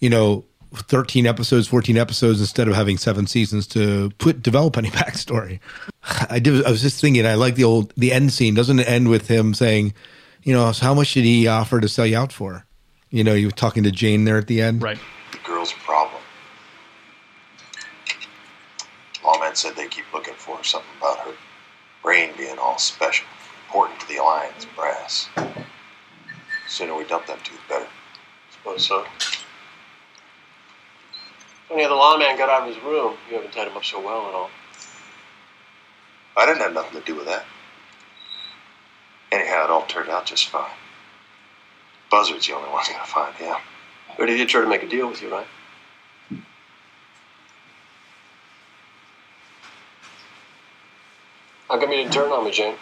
[0.00, 0.44] you know,
[0.74, 5.60] thirteen episodes, fourteen episodes instead of having seven seasons to put develop any backstory.
[6.28, 6.64] I did.
[6.64, 7.26] I was just thinking.
[7.26, 8.54] I like the old the end scene.
[8.54, 9.94] Doesn't it end with him saying,
[10.42, 12.64] you know, so how much did he offer to sell you out for?
[13.10, 14.98] You know, you were talking to Jayne there at the end, right?
[15.32, 16.22] The girl's a problem.
[19.22, 21.32] Lawmen said they keep looking for something about her
[22.02, 23.26] brain being all special,
[23.66, 25.28] important to the Alliance brass.
[25.36, 25.52] The
[26.68, 27.86] sooner we dump them two, the better.
[28.52, 29.04] Suppose so.
[31.68, 33.16] Funny how the lawman got out of his room.
[33.28, 34.50] You haven't tied him up so well at all.
[36.36, 37.44] I didn't have nothing to do with that.
[39.32, 40.70] Anyhow, it all turned out just fine.
[42.10, 43.56] Buzzard's the only one gonna find him.
[44.18, 45.46] Did he try to make a deal with you, right?
[51.70, 52.74] How come you didn't turn on me, Jayne?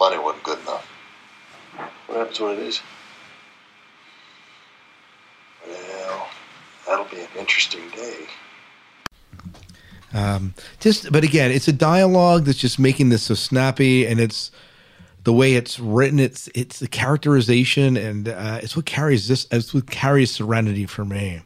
[0.00, 0.84] Money wasn't good enough.
[2.08, 2.80] What happens when it is?
[5.64, 6.28] Well,
[6.88, 8.26] that'll be an interesting day.
[10.12, 14.50] Um, just, but again, it's a dialogue that's just making this so snappy, and it's
[15.22, 16.18] the way it's written.
[16.18, 19.46] It's it's the characterization, and uh, it's what carries this.
[19.52, 21.42] It's what carries Serenity for me.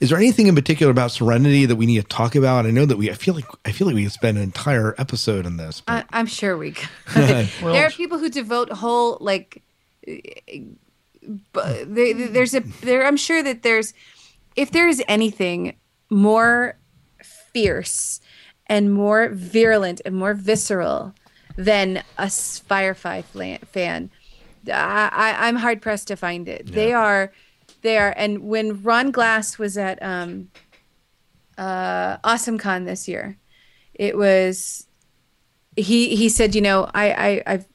[0.00, 2.66] Is there anything in particular about Serenity that we need to talk about?
[2.66, 3.10] I know that we.
[3.10, 5.82] I feel like I feel like we could spend an entire episode on this.
[5.88, 6.88] I, I'm sure we could.
[7.16, 9.62] Well- there are people who devote whole like.
[10.06, 13.06] bu- there- There's a there.
[13.06, 13.94] I'm sure that there's,
[14.56, 15.76] if there is anything
[16.10, 16.76] more
[17.52, 18.20] fierce
[18.66, 21.14] and more virulent and more visceral
[21.56, 23.22] than a Firefly
[23.72, 24.10] fan,
[24.68, 26.66] I, I, I'm hard pressed to find it.
[26.66, 27.32] They are,
[27.82, 28.14] they are.
[28.16, 30.50] And when Ron Glass was at um,
[31.56, 33.38] uh, Awesome Con this year,
[33.94, 34.86] it was
[35.76, 37.66] he he said, you know, I, I I've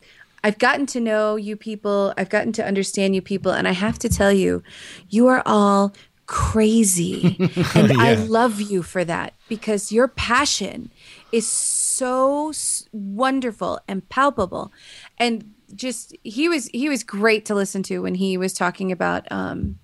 [0.43, 3.97] I've gotten to know you people, I've gotten to understand you people, and I have
[3.99, 4.61] to tell you,
[5.09, 5.93] you are all
[6.25, 7.37] crazy.
[7.75, 10.91] and I love you for that because your passion
[11.31, 14.71] is so s- wonderful and palpable.
[15.17, 19.29] And just he was he was great to listen to when he was talking about
[19.31, 19.79] um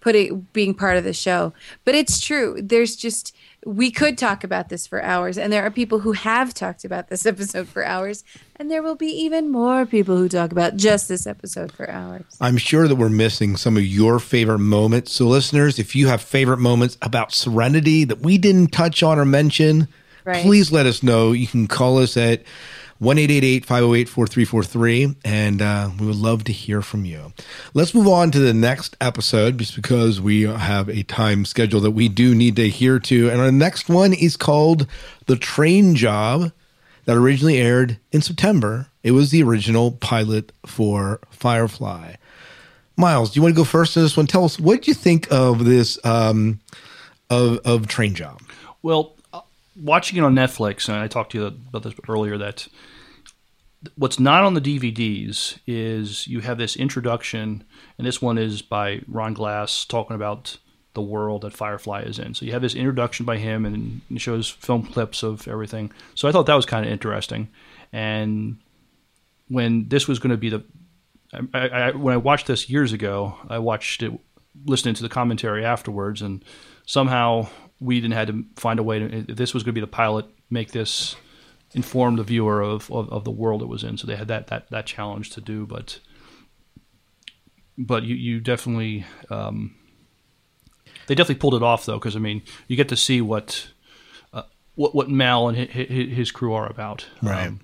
[0.00, 1.52] putting being part of the show.
[1.84, 2.56] But it's true.
[2.60, 3.34] There's just
[3.66, 7.08] we could talk about this for hours, and there are people who have talked about
[7.08, 8.24] this episode for hours,
[8.56, 12.24] and there will be even more people who talk about just this episode for hours.
[12.40, 15.12] I'm sure that we're missing some of your favorite moments.
[15.12, 19.24] So, listeners, if you have favorite moments about Serenity that we didn't touch on or
[19.26, 19.88] mention,
[20.24, 20.42] Right.
[20.42, 21.32] please let us know.
[21.32, 22.42] You can call us at
[23.00, 27.32] 1 508 4343, and uh, we would love to hear from you.
[27.72, 31.92] Let's move on to the next episode just because we have a time schedule that
[31.92, 33.30] we do need to adhere to.
[33.30, 34.86] And our next one is called
[35.24, 36.52] The Train Job
[37.06, 38.88] that originally aired in September.
[39.02, 42.16] It was the original pilot for Firefly.
[42.98, 44.26] Miles, do you want to go first on this one?
[44.26, 46.60] Tell us what you think of this um,
[47.30, 48.42] of of Train Job.
[48.82, 49.40] Well, uh,
[49.82, 52.68] watching it on Netflix, and I talked to you about this earlier, that
[53.96, 57.64] what's not on the DVDs is you have this introduction,
[57.98, 60.58] and this one is by Ron Glass talking about
[60.94, 62.34] the world that Firefly is in.
[62.34, 65.92] So you have this introduction by him, and it shows film clips of everything.
[66.14, 67.48] So I thought that was kind of interesting.
[67.92, 68.58] And
[69.48, 70.64] when this was going to be the,
[71.54, 74.12] I, I, when I watched this years ago, I watched it
[74.66, 76.44] listening to the commentary afterwards, and
[76.86, 79.22] somehow Whedon had to find a way to.
[79.22, 81.16] This was going to be the pilot, make this
[81.74, 83.96] inform the viewer of, of, of the world it was in.
[83.96, 86.00] So they had that that that challenge to do, but
[87.78, 89.74] but you you definitely um,
[91.06, 93.68] they definitely pulled it off though, because I mean you get to see what.
[94.32, 94.42] Uh,
[94.76, 97.48] what, what Mal and his, his crew are about, Right.
[97.48, 97.60] Um,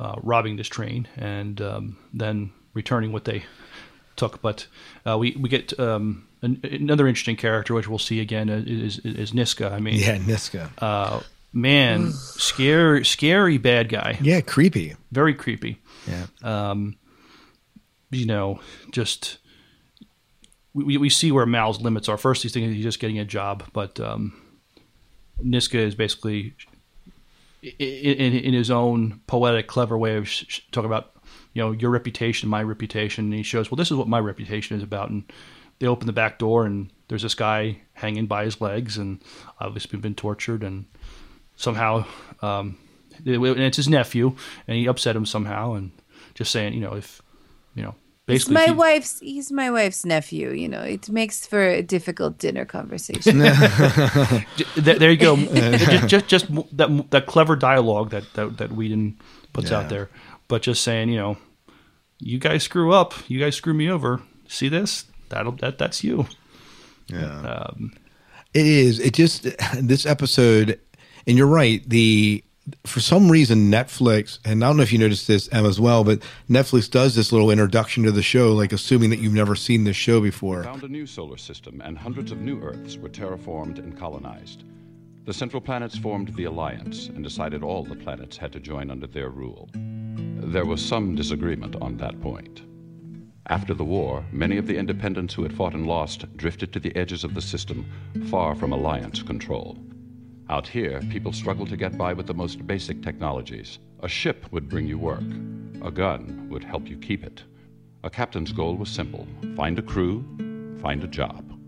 [0.00, 3.44] uh, robbing this train and um, then returning what they
[4.16, 4.42] took.
[4.42, 4.66] But
[5.06, 8.98] uh, we we get um, an, another interesting character, which we'll see again, uh, is,
[8.98, 9.70] is, is Niska.
[9.70, 10.70] I mean, Yeah, Niska.
[10.78, 11.20] Uh,
[11.52, 14.18] man, scary, scary bad guy.
[14.20, 14.96] Yeah, creepy.
[15.10, 15.80] Very creepy.
[16.06, 16.26] Yeah.
[16.42, 16.96] Um,
[18.10, 19.38] you know, just
[20.74, 22.18] we, we see where Mal's limits are.
[22.18, 24.40] First, he's thinking he's just getting a job, but um,
[25.42, 26.54] Niska is basically
[27.62, 31.12] in, in, in his own poetic, clever way of sh- sh- talking about,
[31.52, 33.26] you know, your reputation, my reputation.
[33.26, 35.10] And he shows, well, this is what my reputation is about.
[35.10, 35.30] And
[35.78, 39.22] they open the back door, and there's this guy hanging by his legs, and
[39.60, 40.86] obviously been tortured, and
[41.56, 42.04] somehow,
[42.40, 42.76] um,
[43.24, 44.34] and it's his nephew,
[44.66, 45.90] and he upset him somehow, and
[46.34, 47.20] just saying, you know, if,
[47.74, 47.94] you know,
[48.28, 49.18] He's basically, my if you- wife's.
[49.20, 50.50] He's my wife's nephew.
[50.50, 53.38] You know, it makes for a difficult dinner conversation.
[54.76, 55.36] There, there you go.
[55.36, 59.18] just, just just that that clever dialogue that that, that Whedon
[59.52, 59.78] puts Yeah.
[59.80, 60.08] out there,
[60.46, 61.36] but just saying, you know,
[62.20, 64.22] you guys screw up, you guys screw me over.
[64.46, 65.04] See this?
[65.28, 66.26] That'll that that's you.
[67.08, 67.40] Yeah.
[67.40, 67.92] Um,
[68.54, 69.00] It is.
[69.00, 69.42] It just
[69.80, 70.78] this episode,
[71.26, 71.82] and you're right.
[71.88, 72.44] The
[72.86, 76.04] for some reason Netflix, and I don't know if you noticed this Em as well,
[76.04, 79.84] but Netflix does this little introduction to the show, like assuming that you've never seen
[79.84, 80.62] this show before.
[80.62, 84.64] found a new solar system, and hundreds of new Earths were terraformed and colonized.
[85.24, 89.06] The central planets formed the Alliance and decided all the planets had to join under
[89.06, 89.68] their rule.
[89.74, 92.62] There was some disagreement on that point.
[93.46, 96.94] After the war, many of the independents who had fought and lost drifted to the
[96.96, 97.86] edges of the system,
[98.28, 99.78] far from Alliance control.
[100.52, 103.78] Out here, people struggled to get by with the most basic technologies.
[104.02, 105.24] A ship would bring you work,
[105.80, 107.42] a gun would help you keep it.
[108.04, 109.26] A captain's goal was simple
[109.56, 110.22] find a crew,
[110.82, 111.58] find a job,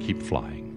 [0.00, 0.72] keep flying.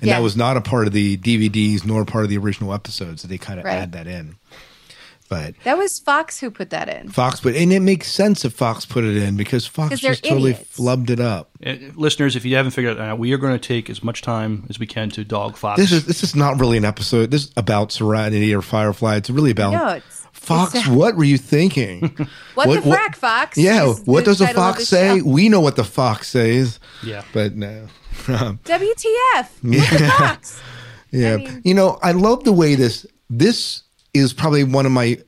[0.00, 0.16] And Yeah.
[0.16, 3.22] that was not a part of the DVDs nor part of the original episodes.
[3.22, 3.74] They kind of Right.
[3.76, 4.36] add that in.
[5.32, 7.08] But that was Fox who put that in.
[7.08, 10.24] Fox put, and it makes sense if Fox put it in because Fox they're just
[10.24, 10.76] totally idiots.
[10.78, 11.50] flubbed it up.
[11.64, 14.20] uh, listeners, if you haven't figured it out, we are going to take as much
[14.22, 15.80] time as we can to dog Fox.
[15.80, 17.30] This is this is not really an episode.
[17.30, 19.16] This is about Serenity or Firefly.
[19.16, 20.74] It's really about No, it's Fox.
[20.74, 22.14] it's- what were you thinking?
[22.54, 23.56] What, the frack, Fox?
[23.56, 25.18] Yeah, is what the does the fox say?
[25.20, 25.24] show.
[25.24, 26.78] We know what the fox says.
[27.02, 27.24] Yeah.
[27.32, 27.86] But no.
[28.26, 29.48] WTF?
[29.62, 30.18] Yeah.
[30.18, 30.60] Fox.
[31.10, 31.36] yeah.
[31.36, 33.81] mean- you know, I love the way this this
[34.14, 35.18] is probably one of my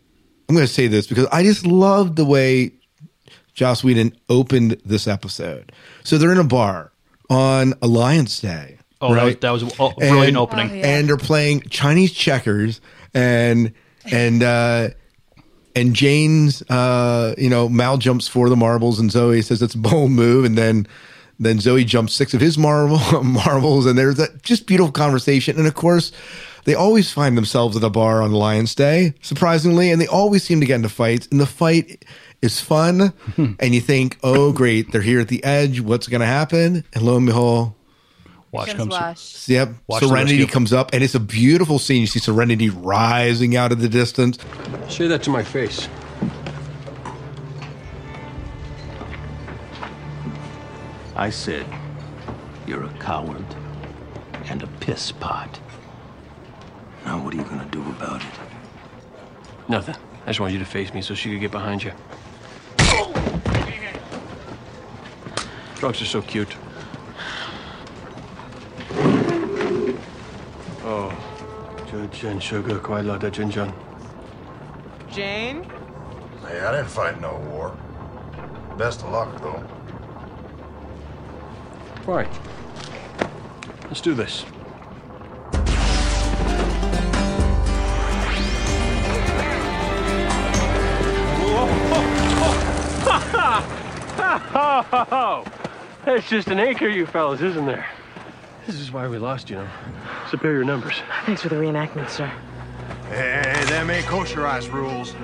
[0.48, 2.72] I'm going to say this because I just love the way
[3.54, 5.72] Joss Whedon opened this episode.
[6.02, 6.92] So they're in a bar
[7.30, 8.78] on Alliance Day.
[9.00, 10.70] Oh, that was- that was a- a brilliant opening.
[10.70, 10.86] Oh, yeah.
[10.98, 12.80] And they're playing Chinese checkers
[13.14, 13.72] and
[14.10, 14.88] and uh
[15.74, 19.78] and Jayne's uh you know Mal jumps for the marbles and Zoe says it's a
[19.78, 20.86] bold move and then
[21.40, 25.66] then Zoe jumps six of his marble marbles and there's that just beautiful conversation and
[25.66, 26.12] of course
[26.64, 30.60] they always find themselves at a bar on Lions Day surprisingly and they always seem
[30.60, 32.04] to get into fights and the fight
[32.42, 36.26] is fun and you think oh great they're here at the edge what's going to
[36.26, 37.74] happen and lo and behold
[38.54, 38.92] Watch Comes comes.
[38.92, 39.48] Wash.
[39.48, 39.68] Yep.
[39.88, 42.02] Watch Serenity comes up, and it's a beautiful scene.
[42.02, 44.38] You see Serenity rising out of the distance.
[44.88, 45.88] Say that to my face.
[51.16, 51.66] I said,
[52.64, 53.44] you're a coward
[54.46, 55.58] and a piss pot.
[57.04, 58.28] Now, what are you gonna do about it?
[59.68, 59.96] Nothing.
[60.24, 61.92] I just want you to face me so she could get behind you.
[65.76, 66.56] Drugs are so cute.
[70.82, 71.14] Oh,
[72.12, 73.72] Jen Sugar, quite like that Jin Jun.
[75.10, 75.64] Jayne?
[76.46, 77.76] Hey, I didn't fight no war.
[78.78, 79.62] Best of luck, though.
[82.10, 82.28] Right.
[83.84, 84.44] Let's do this.
[96.04, 97.86] That's just an anchor, you fellas, isn't there?
[98.66, 99.68] This is why we lost, you know.
[100.30, 101.02] Superior numbers.
[101.26, 102.30] Thanks for the reenactment, sir.
[103.08, 105.14] Hey, them ain't kosherized rules.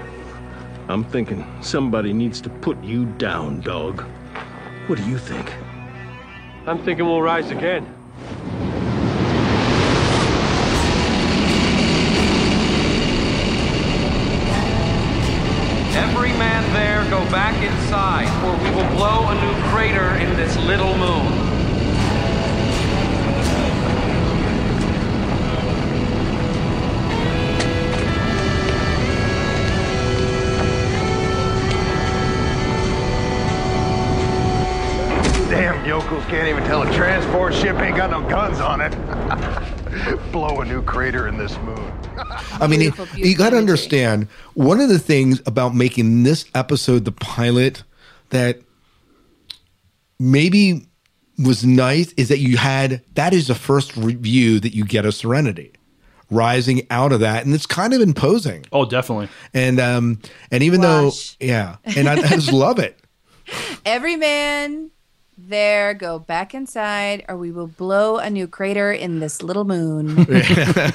[0.89, 4.03] I'm thinking somebody needs to put you down, dog.
[4.89, 5.53] What do you think?
[6.67, 7.87] I'm thinking we'll rise again.
[15.95, 20.57] Every man there go back inside, or we will blow a new crater in this
[20.65, 21.27] little moon.
[35.51, 38.93] Damn yokels can't even tell a transport ship ain't got no guns on it.
[40.33, 42.00] Blow a new crater in this moon.
[42.61, 47.05] I mean, you, you got to understand one of the things about making this episode
[47.05, 47.83] the pilot
[48.31, 48.61] that
[50.19, 50.87] maybe
[51.39, 55.15] was nice is that you had that is the first review that you get of
[55.15, 55.73] Serenity
[56.31, 59.29] rising out of that and it's kind of imposing Oh, definitely.
[59.55, 60.21] and um
[60.53, 61.37] and even Wash.
[61.39, 62.99] though yeah and I, I just love it
[63.87, 64.91] Every man
[65.49, 70.27] there go back inside, or we will blow a new crater in this little moon.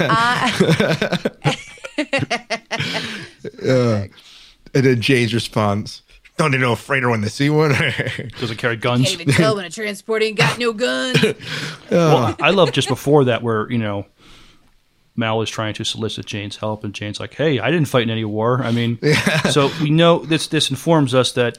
[0.07, 0.51] Uh,
[3.63, 4.07] uh,
[4.73, 6.01] and then Jayne's response
[6.37, 7.71] don't they know a freighter when they see one
[8.39, 9.05] Doesn't carry guns?
[9.05, 9.21] can't guns.
[9.21, 11.23] even tell when a transport ain't got no guns.
[11.89, 14.05] well, I love just before that where you know
[15.15, 18.09] Mal is trying to solicit Jayne's help, and Jayne's like, "Hey, I didn't fight in
[18.09, 18.99] any war." I mean,
[19.49, 20.47] so we know this.
[20.47, 21.57] This informs us that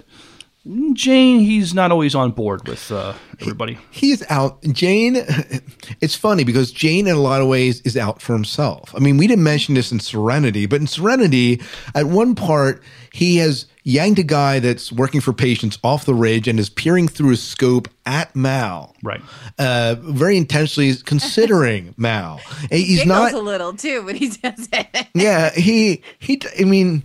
[0.94, 3.78] Jayne, he's not always on board with uh, everybody.
[3.90, 5.16] he's out jayne
[6.00, 9.16] it's funny because jayne in a lot of ways is out for himself i mean
[9.16, 11.60] we didn't mention this in serenity but in serenity
[11.94, 16.48] at one part he has yanked a guy that's working for Patience off the ridge
[16.48, 19.22] and is peering through his scope at mal right
[19.60, 22.40] uh, very intentionally considering mal
[22.70, 25.06] he's Giggles not a little too when he does it.
[25.14, 26.40] yeah, he he.
[26.58, 27.04] I mean,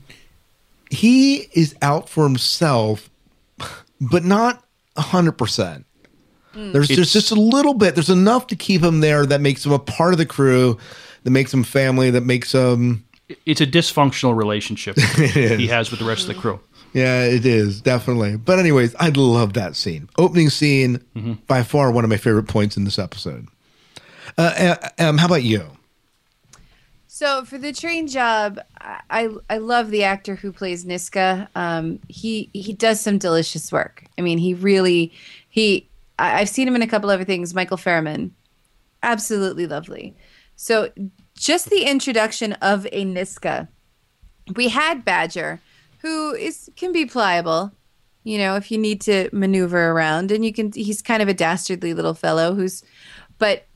[0.90, 3.11] he is out for himself,
[4.02, 4.64] but not
[4.98, 5.86] hundred percent.
[6.54, 6.74] Hmm.
[6.74, 7.96] There's there's just a little bit.
[7.96, 10.78] There's enough to keep him there that makes him a part of the crew,
[11.24, 13.06] that makes him family, that makes him.
[13.46, 16.60] It's a dysfunctional relationship he has with the rest of the crew.
[16.94, 18.36] Yeah, it is definitely.
[18.36, 20.10] But anyways, I love that scene.
[20.18, 21.34] Opening scene, Mm-hmm.
[21.48, 23.48] by far one of my favorite points in this episode.
[24.38, 25.66] Uh, uh, um, how about you?
[27.22, 31.48] So for the train job, I I love the actor who plays Niska.
[31.54, 34.06] Um, he he does some delicious work.
[34.18, 35.14] I mean, he really
[35.48, 35.88] he.
[36.18, 37.54] I, I've seen him in a couple other things.
[37.54, 38.32] Michael Fairman,
[39.04, 40.16] absolutely lovely.
[40.56, 40.90] So
[41.36, 43.68] just the introduction of a Niska.
[44.56, 45.60] We had Badger,
[46.00, 47.72] who is can be pliable,
[48.24, 50.72] you know, if you need to maneuver around, and you can.
[50.72, 52.82] He's kind of a dastardly little fellow who's,
[53.38, 53.68] but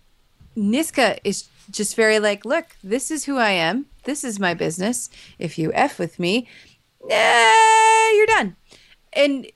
[0.57, 3.85] Niska is just very like, look, this is who I am.
[4.03, 5.09] This is my business.
[5.39, 6.47] If you F with me,
[7.09, 8.55] eh, you're done.
[9.13, 9.47] And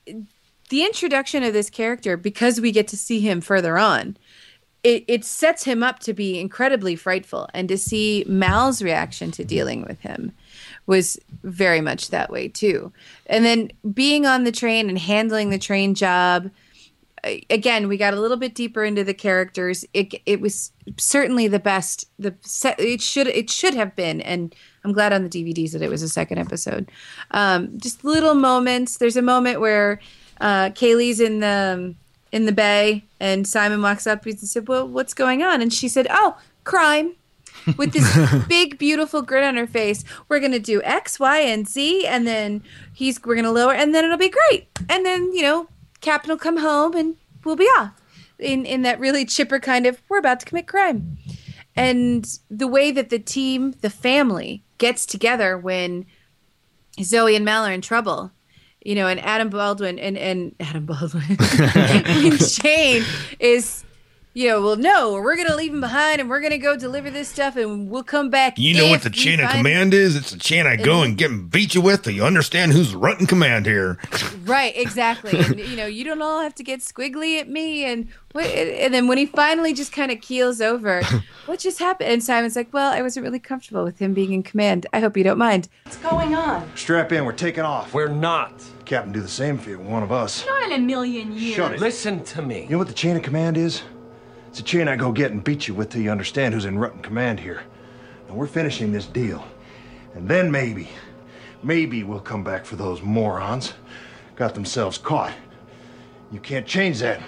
[0.70, 4.18] the introduction of this character, because we get to see him further on,
[4.84, 7.50] it, it sets him up to be incredibly frightful.
[7.54, 10.32] And to see Mal's reaction to dealing with him
[10.86, 12.92] was very much that way too.
[13.26, 16.50] And then being on the train and handling the train job
[17.50, 19.86] again we got a little bit deeper into the characters.
[19.94, 24.56] It it was certainly the best the se- it should it should have been and
[24.84, 26.90] i'm glad on the dvds that it was a second episode.
[27.32, 28.98] Um, just little moments.
[28.98, 30.00] There's a moment where
[30.42, 31.94] uh, kaylee's in the
[32.32, 35.62] in the bay and simon walks up and said well what's going on?
[35.62, 37.16] And she said oh crime.
[37.78, 42.06] With this big beautiful grin on her face we're gonna do x y and z
[42.08, 42.64] and then
[42.94, 44.68] he's we're gonna lower and then it'll be great.
[44.88, 45.68] And then you know
[46.02, 47.92] captain will come home and we'll be off.
[48.38, 51.18] In in that really chipper kind of we're about to commit crime.
[51.76, 56.06] And the way that the team the family gets together when
[57.02, 58.32] zoe and mal are in trouble
[58.84, 63.04] you know and adam baldwin and and adam baldwin when jayne
[63.40, 63.84] is
[64.34, 67.28] you know, well, no, we're gonna leave him behind, and we're gonna go deliver this
[67.30, 68.58] stuff, and we'll come back.
[68.60, 70.16] You know what the chain of find- command is?
[70.16, 72.94] It's the chain I go and get and beat you with, so you understand who's
[72.94, 73.98] running command here.
[74.46, 75.38] Right, exactly.
[75.40, 77.86] and, you know, you don't all have to get squiggly at me.
[77.86, 81.02] And and then when he finally just kind of keels over,
[81.48, 82.12] what just happened?
[82.12, 84.86] And Simon's like, "Well, I wasn't really comfortable with him being in command.
[84.94, 86.70] I hope you don't mind." What's going on?
[86.76, 87.94] Strap in, we're taking off.
[87.96, 88.64] We're not.
[88.86, 90.46] Captain, do the same for you're one of us.
[90.46, 91.56] Not in a million years.
[91.56, 91.80] Shut it.
[91.80, 92.64] Listen to me.
[92.64, 93.82] You know what the chain of command is?
[94.50, 96.76] It's a chain I go get and beat you with till you understand who's in
[96.76, 97.62] Rutten command here.
[98.28, 99.46] And we're finishing this deal.
[100.16, 100.90] And then maybe,
[101.62, 103.74] maybe we'll come back for those morons.
[104.36, 105.34] Got themselves caught.
[106.32, 107.22] You can't change that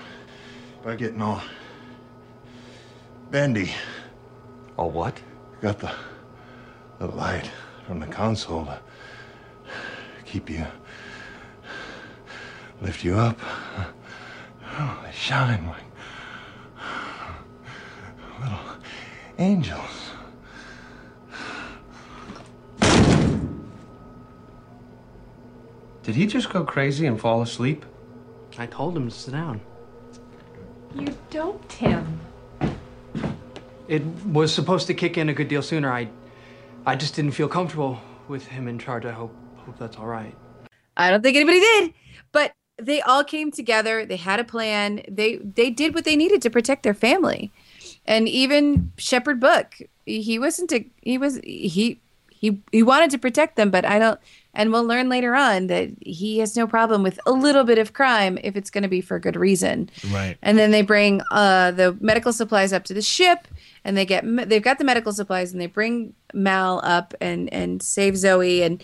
[0.84, 1.43] by getting all
[3.30, 3.72] bendy.
[4.76, 5.15] All what?
[5.61, 5.91] Got the,
[6.97, 7.51] the light
[7.86, 8.80] from the console to
[10.26, 10.65] keep you,
[12.82, 13.38] lift you up.
[14.74, 15.91] Oh, they shine like
[18.42, 18.60] little
[19.38, 20.12] angels.
[26.04, 27.86] Did he just go crazy and fall asleep?
[28.58, 29.62] I told him to sit down.
[30.96, 32.20] You doped him.
[33.88, 35.92] It was supposed to kick in a good deal sooner.
[35.92, 36.10] I,
[36.86, 39.06] I just didn't feel comfortable with him in charge.
[39.06, 40.36] I hope, hope that's all right.
[40.98, 41.94] I don't think anybody did,
[42.32, 44.06] but they all came together.
[44.06, 45.02] They had a plan.
[45.08, 47.52] They they did what they needed to protect their family,
[48.06, 49.76] and even Shepherd Book,
[50.06, 51.99] he wasn't a he was he
[52.30, 54.20] he he wanted to protect them, but I don't.
[54.54, 57.93] And we'll learn later on that he has no problem with a little bit of
[57.93, 59.89] crime if it's going to be for a good reason.
[60.12, 60.38] Right.
[60.41, 63.47] And then they bring uh, the medical supplies up to the ship,
[63.86, 67.82] and they get they've got the medical supplies, and they bring Mal up and and
[67.82, 68.64] save Zoe.
[68.64, 68.84] And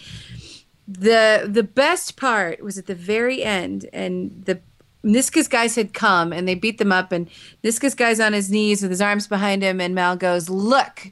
[0.88, 4.62] the the best part was at the very end, and the
[5.08, 7.30] Niska's guys had come, and they beat them up, and
[7.64, 11.12] Niska's guys on his knees with his arms behind him, and Mal goes, "Look."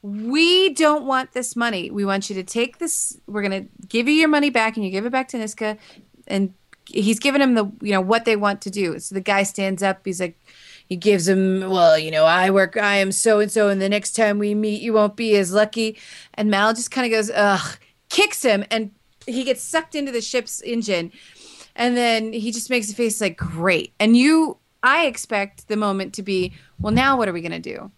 [0.00, 1.90] We don't want this money.
[1.90, 3.18] We want you to take this.
[3.26, 5.76] We're to give you your money back, and you give it back to Niska.
[6.28, 6.54] And
[6.86, 9.00] he's giving him the you know what they want to do.
[9.00, 10.02] So the guy stands up.
[10.04, 10.38] He's like,
[10.88, 13.90] he gives him, well, you know, I work, I am so and so, and the
[13.90, 15.98] next time we meet, you won't be as lucky.
[16.34, 18.92] And Mal just kind of goes, ugh, kicks him, and
[19.26, 21.12] he gets sucked into the ship's engine.
[21.78, 23.94] And then he just makes a face like, great.
[24.00, 27.58] And you, I expect the moment to be, well, now what are we going to
[27.60, 27.92] do?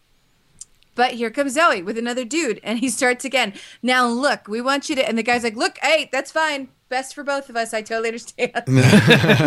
[0.94, 3.54] But here comes Zoe with another dude, and he starts again.
[3.82, 7.14] Now look, we want you to, and the guy's like, look, hey, that's fine, best
[7.14, 7.72] for both of us.
[7.72, 8.52] I totally understand.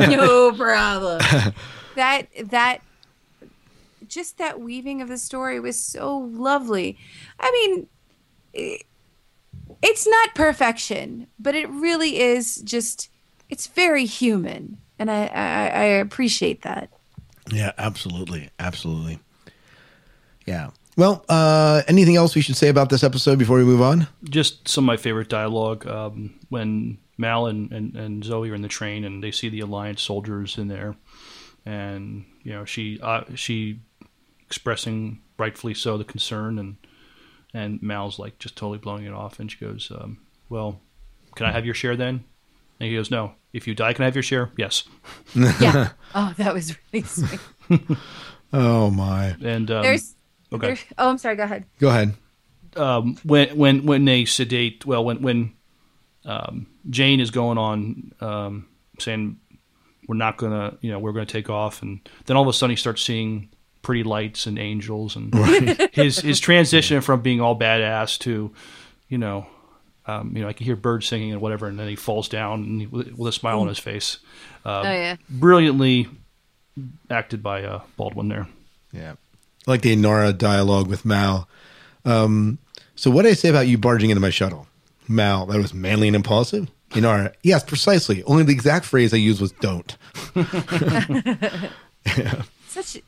[0.09, 1.21] no problem.
[1.95, 2.81] That that
[4.07, 6.97] just that weaving of the story was so lovely.
[7.39, 7.87] I mean,
[8.51, 8.83] it,
[9.83, 13.11] it's not perfection, but it really is just
[13.53, 16.89] it's very human, and I I, I appreciate that.
[17.51, 19.19] Yeah, absolutely, absolutely.
[20.47, 20.71] Yeah.
[20.97, 24.07] Well, uh, anything else we should say about this episode before we move on?
[24.23, 28.63] Just some of my favorite dialogue um, when Mal and, and, and Zoe are in
[28.63, 30.95] the train and they see the Alliance soldiers in there,
[31.63, 33.81] and you know she uh, she
[34.41, 36.77] expressing rightfully so the concern and
[37.53, 40.17] and Mal's like just totally blowing it off and she goes, um,
[40.49, 40.79] "Well,
[41.35, 42.23] can I have your share then?"
[42.79, 43.33] And he goes, "No.
[43.53, 44.83] If you die, can I have your share?" Yes.
[45.35, 45.89] Yeah.
[46.15, 47.39] oh, that was really sweet.
[48.55, 49.35] Oh my!
[49.43, 50.13] And um, There's,
[50.53, 50.67] okay.
[50.67, 51.35] there's oh, I'm sorry.
[51.35, 51.65] Go ahead.
[51.79, 52.13] Go ahead.
[52.77, 55.53] um, when when when they sedate, well, when when
[56.25, 58.67] um, Jayne is going on um,
[58.99, 59.37] saying
[60.07, 62.69] we're not gonna, you know, we're gonna take off, and then all of a sudden
[62.71, 63.49] he starts seeing
[63.81, 65.33] pretty lights and angels, and
[65.93, 68.53] his his transition from being all badass to,
[69.07, 69.47] you know.
[70.05, 72.63] Um, you know, I can hear birds singing and whatever, and then he falls down
[72.63, 74.17] and he, with with a smile on his face.
[74.65, 75.15] Uh, Oh, yeah.
[75.29, 76.07] brilliantly
[77.09, 78.47] acted by uh, Baldwin there.
[78.91, 79.13] Yeah.
[79.67, 81.47] I like the Inara dialogue with Mal.
[82.03, 82.57] Um,
[82.95, 84.67] so what did I say about you barging into my shuttle?
[85.07, 86.69] Mal, that was manly and impulsive.
[86.91, 88.23] Inara, yes, precisely.
[88.23, 89.95] Only the exact phrase I used was don't.
[92.67, 93.01] Such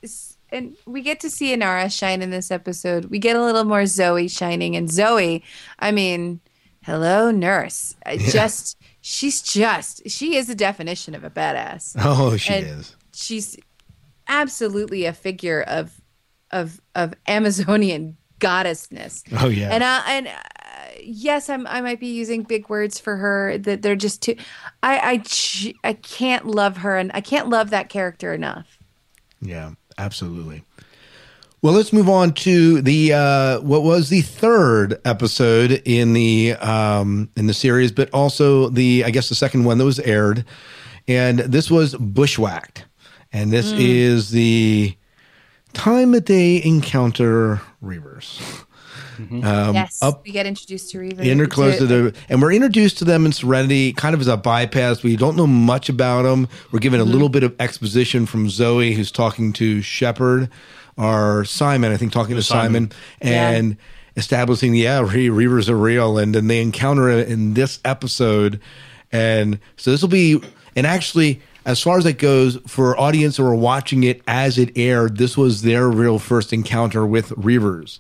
[0.52, 3.06] and we get to see Inara shine in this episode.
[3.06, 5.44] We get a little more Zoe shining, and Zoe,
[5.80, 6.40] I mean,
[6.86, 7.96] hello, nurse.
[8.06, 8.18] Yeah.
[8.18, 11.96] Just she's just she is the definition of a badass.
[12.00, 12.96] Oh, she And is.
[13.14, 13.58] She's
[14.28, 16.02] absolutely a figure of
[16.52, 19.24] of of Amazonian goddessness.
[19.42, 19.70] Oh, yeah.
[19.72, 20.32] and uh, and uh,
[21.02, 24.36] yes, I'm I might be using big words for her that they're just too.
[24.84, 25.22] I
[25.84, 28.78] I I can't love her, and I can't love that character enough.
[29.42, 30.64] Yeah, absolutely.
[31.66, 37.28] Well, let's move on to the uh, what was the third episode in the um,
[37.36, 40.46] in the series, but also the I guess the second one that was aired,
[41.08, 42.86] and this was Bushwhacked,
[43.34, 43.80] and this Mm.
[43.80, 44.96] is the
[45.74, 48.40] time that they encounter Reavers.
[49.18, 51.24] Um, yes, up we get introduced to Reaver.
[51.24, 54.28] enter close to to- the and we're introduced to them in serenity kind of as
[54.28, 57.12] a bypass we don't know much about them we're given a Mhm.
[57.14, 60.50] little bit of exposition from zoe who's talking to shepherd
[60.98, 62.92] or simon i think talking to simon,
[63.22, 63.34] Simon.
[63.34, 63.78] and
[64.18, 68.60] establishing yeah re- reavers are real and then they encounter it in this episode.
[69.12, 70.42] And so this will be
[70.76, 74.72] and actually as far as it goes for audience who are watching it as it
[74.78, 78.00] aired this was their real first encounter with reavers.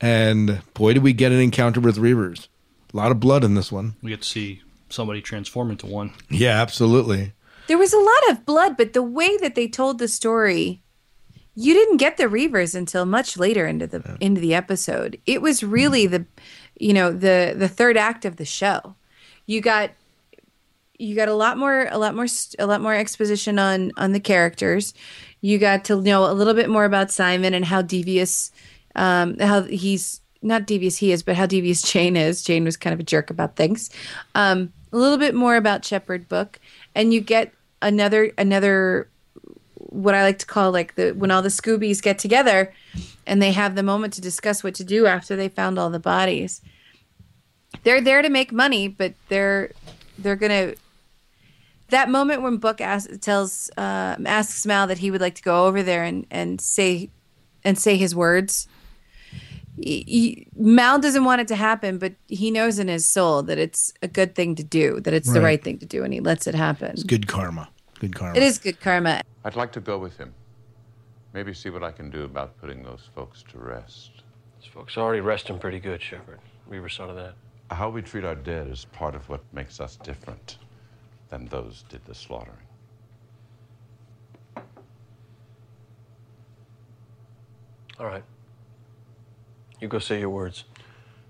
[0.00, 2.48] And boy did we get an encounter with reavers.
[2.92, 3.96] A lot of blood in this one.
[4.02, 6.12] We get to see somebody transform into one.
[6.30, 7.32] yeah absolutely.
[7.66, 10.80] There was a lot of blood, but the way that they told the story,
[11.56, 15.18] you didn't get the Reavers until much later into the into the episode.
[15.24, 16.26] It was really the,
[16.78, 18.94] you know, the the third act of the show.
[19.46, 19.90] You got
[20.98, 22.26] you got a lot more a lot more
[22.58, 24.92] a lot more exposition on on the characters.
[25.40, 28.52] You got to know a little bit more about Simon and how devious,
[28.94, 32.42] um, how he's not devious he is, but how devious Jayne is.
[32.42, 33.88] Jayne was kind of a jerk about things.
[34.34, 36.60] Um, a little bit more about Shepherd Book,
[36.94, 39.08] and you get another another
[39.90, 42.72] what I like to call like the when all the Scoobies get together
[43.26, 45.98] and they have the moment to discuss what to do after they found all the
[46.00, 46.60] bodies.
[47.82, 49.70] They're there to make money, but they're
[50.18, 50.74] they're gonna
[51.90, 55.66] that moment when Book asks tells uh, asks Mal that he would like to go
[55.66, 57.10] over there and and say
[57.64, 58.66] and say his words.
[59.78, 63.58] He- he- Mal doesn't want it to happen, but he knows in his soul that
[63.58, 65.44] it's a good thing to do, that it's the Right.
[65.46, 66.92] right thing to do, and he lets it happen.
[66.92, 67.68] it's good karma
[68.00, 69.20] good karma It is good karma.
[69.46, 70.34] I'd like to go with him.
[71.32, 74.24] Maybe see what I can do about putting those folks to rest.
[74.60, 76.40] These folks are already resting pretty good, Shepherd.
[76.68, 77.34] We were saw of that.
[77.70, 80.58] How we treat our dead is part of what makes us different
[81.28, 82.56] than those did the slaughtering.
[88.00, 88.24] All right.
[89.80, 90.64] You go say your words.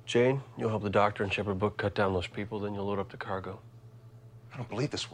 [0.07, 2.99] Jayne, you'll help the doctor and Shepherd Book cut down those people, then you'll load
[2.99, 3.61] up the cargo.
[4.55, 5.07] I don't believe this.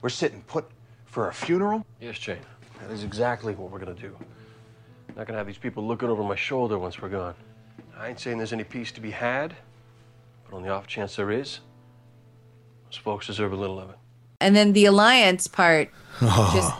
[0.00, 0.70] We're sitting put
[1.12, 1.86] for a funeral?
[2.00, 2.38] Yes, Jayne.
[2.80, 4.16] That is exactly what we're gonna do.
[5.14, 7.34] Not gonna have these people looking over my shoulder once we're gone.
[7.96, 9.54] I ain't saying there's any peace to be had,
[10.48, 11.60] but on the off chance there is,
[12.86, 13.96] those folks deserve a little of it.
[14.40, 15.90] And then the alliance part,
[16.22, 16.50] Oh.
[16.54, 16.72] just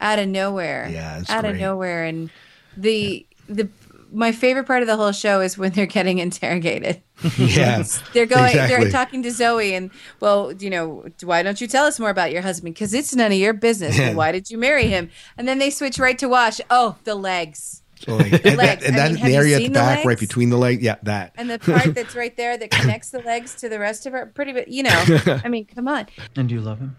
[0.00, 0.88] out of nowhere.
[0.90, 2.04] Yeah, it's out of nowhere.
[2.04, 2.30] And
[2.76, 3.68] the the
[4.12, 7.02] my favorite part of the whole show is when they're getting interrogated.
[7.38, 7.82] yeah
[8.12, 8.46] They're going.
[8.50, 8.76] exactly.
[8.84, 9.90] They're talking to Zoe, and
[10.20, 12.74] well, you know, why don't you tell us more about your husband?
[12.74, 13.98] Because it's none of your business.
[13.98, 15.10] Well, why did you marry him?
[15.36, 16.60] And then they switch right to Wash.
[16.70, 17.82] Oh, the legs.
[18.08, 18.84] Oh, so, like, and that, legs.
[18.86, 20.48] and I that mean, have the you area at the seen the back right between
[20.48, 23.68] the leg yeah that And the part that's right there that connects the legs to
[23.68, 25.04] the rest of her, pretty, but you know,
[25.44, 26.06] I mean, come on.
[26.34, 26.96] And do you love him?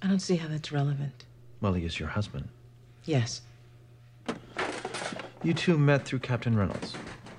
[0.00, 1.24] I don't see how that's relevant.
[1.60, 2.48] Well, he is your husband.
[3.04, 3.40] Yes.
[5.42, 6.94] You two met through Captain Reynolds.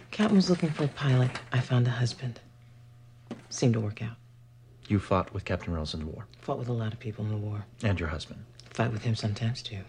[0.09, 1.29] Captain was looking for a pilot.
[1.51, 2.39] I found a husband.
[3.49, 4.15] Seemed to work out.
[4.87, 6.25] You fought with Captain Reynolds in the war.
[6.41, 7.65] Fought with a lot of people in the war.
[7.83, 8.43] And your husband.
[8.71, 9.83] Fight with him sometimes too.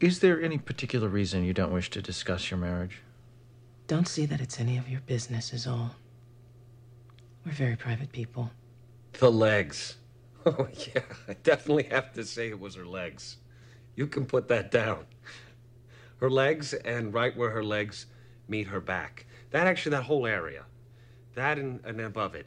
[0.00, 3.02] Is there any particular reason you don't wish to discuss your marriage?
[3.88, 5.96] Don't see that it's any of your business, is all.
[7.44, 8.50] We're very private people.
[9.14, 9.96] The legs.
[10.46, 13.36] Oh, yeah, I definitely have to say it was her legs.
[13.96, 15.04] You can put that down.
[16.18, 18.06] Her legs, and right where her legs
[18.48, 19.26] meet her back.
[19.50, 20.64] That actually, that whole area.
[21.34, 22.46] That and, and above it.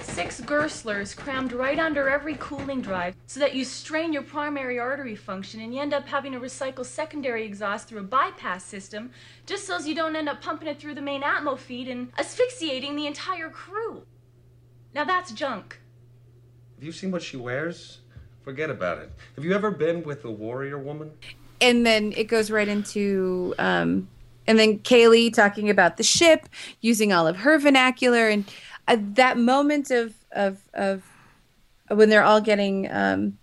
[0.00, 5.14] Six Gerslers crammed right under every cooling drive so that you strain your primary artery
[5.14, 9.10] function and you end up having to recycle secondary exhaust through a bypass system
[9.44, 12.96] just so you don't end up pumping it through the main atmo feed and asphyxiating
[12.96, 14.06] the entire crew.
[14.94, 15.78] Now that's junk.
[16.76, 17.98] Have you seen what she wears?
[18.42, 19.12] Forget about it.
[19.34, 21.12] Have you ever been with a warrior woman?
[21.60, 24.08] And then it goes right into um
[24.48, 26.48] and then Kaylee talking about the ship
[26.80, 28.44] using all of her vernacular and
[28.88, 31.02] uh, that moment of of of
[31.88, 33.38] when they're all getting um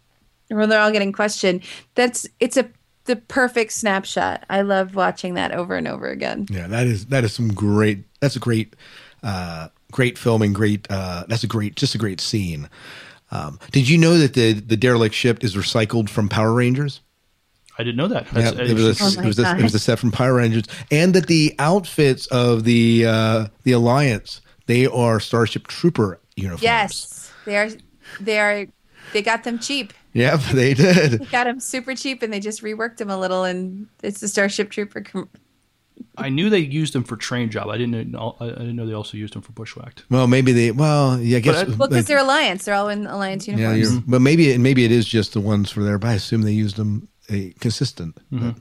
[0.50, 1.64] when they're all getting questioned
[1.96, 2.70] that's it's a
[3.06, 7.24] the perfect snapshot i love watching that over and over again Yeah, that is that
[7.26, 8.06] is some great.
[8.22, 8.78] That's a great,
[9.24, 10.54] uh, great filming.
[10.54, 10.88] Great.
[10.90, 12.70] Uh, that's a great, just a great scene.
[13.32, 17.02] Um, did you know that the the derelict ship is recycled from Power Rangers?
[17.78, 18.28] I didn't know that.
[18.34, 20.66] Yeah, it was a, Oh it was a, it was a set from Power Rangers,
[20.92, 26.64] and that the outfits of the uh, the Alliance they are Starship Trooper uniforms.
[26.64, 27.70] yes they are
[28.20, 28.66] they are
[29.12, 31.12] they got them cheap Yep, they did.
[31.14, 34.28] they got them super cheap and they just reworked them a little and it's the
[34.28, 35.30] starship trooper com-
[36.18, 37.70] I knew they used them for train job.
[37.70, 38.36] I didn't know.
[38.40, 40.06] I didn't know they also used them for bushwhacked.
[40.10, 40.72] Well, maybe they.
[40.72, 41.68] Well, yeah, I guess.
[41.68, 42.66] Well, because they're alliance.
[42.66, 43.92] They're all in alliance yeah, uniforms.
[43.94, 45.98] you're, but maybe it, maybe it is just the ones for there.
[46.00, 47.13] But I assume they used them a
[47.60, 48.18] consistent.
[48.32, 48.56] Mhm.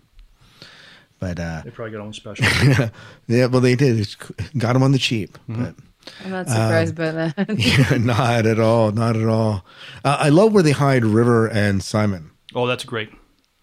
[1.19, 2.45] But, but uh, They probably got on special.
[3.27, 3.99] yeah, well, they did.
[4.01, 4.15] It's,
[4.59, 5.39] got them on the cheap.
[5.49, 5.75] But
[6.25, 7.59] I'm not surprised um, by that.
[7.91, 8.91] yeah, not at all.
[8.93, 9.65] Not at all.
[10.05, 12.31] Uh, I love where they hide River and Simon.
[12.55, 13.11] oh, that's great.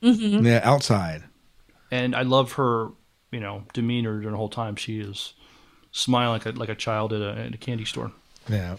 [0.01, 0.45] Mhm.
[0.45, 1.23] Yeah, outside.
[1.91, 2.89] And I love her,
[3.31, 4.75] you know, demeanor during the whole time.
[4.77, 5.33] She is
[5.91, 8.11] smiling like a like a child at a, at a candy store.
[8.47, 8.77] Yeah.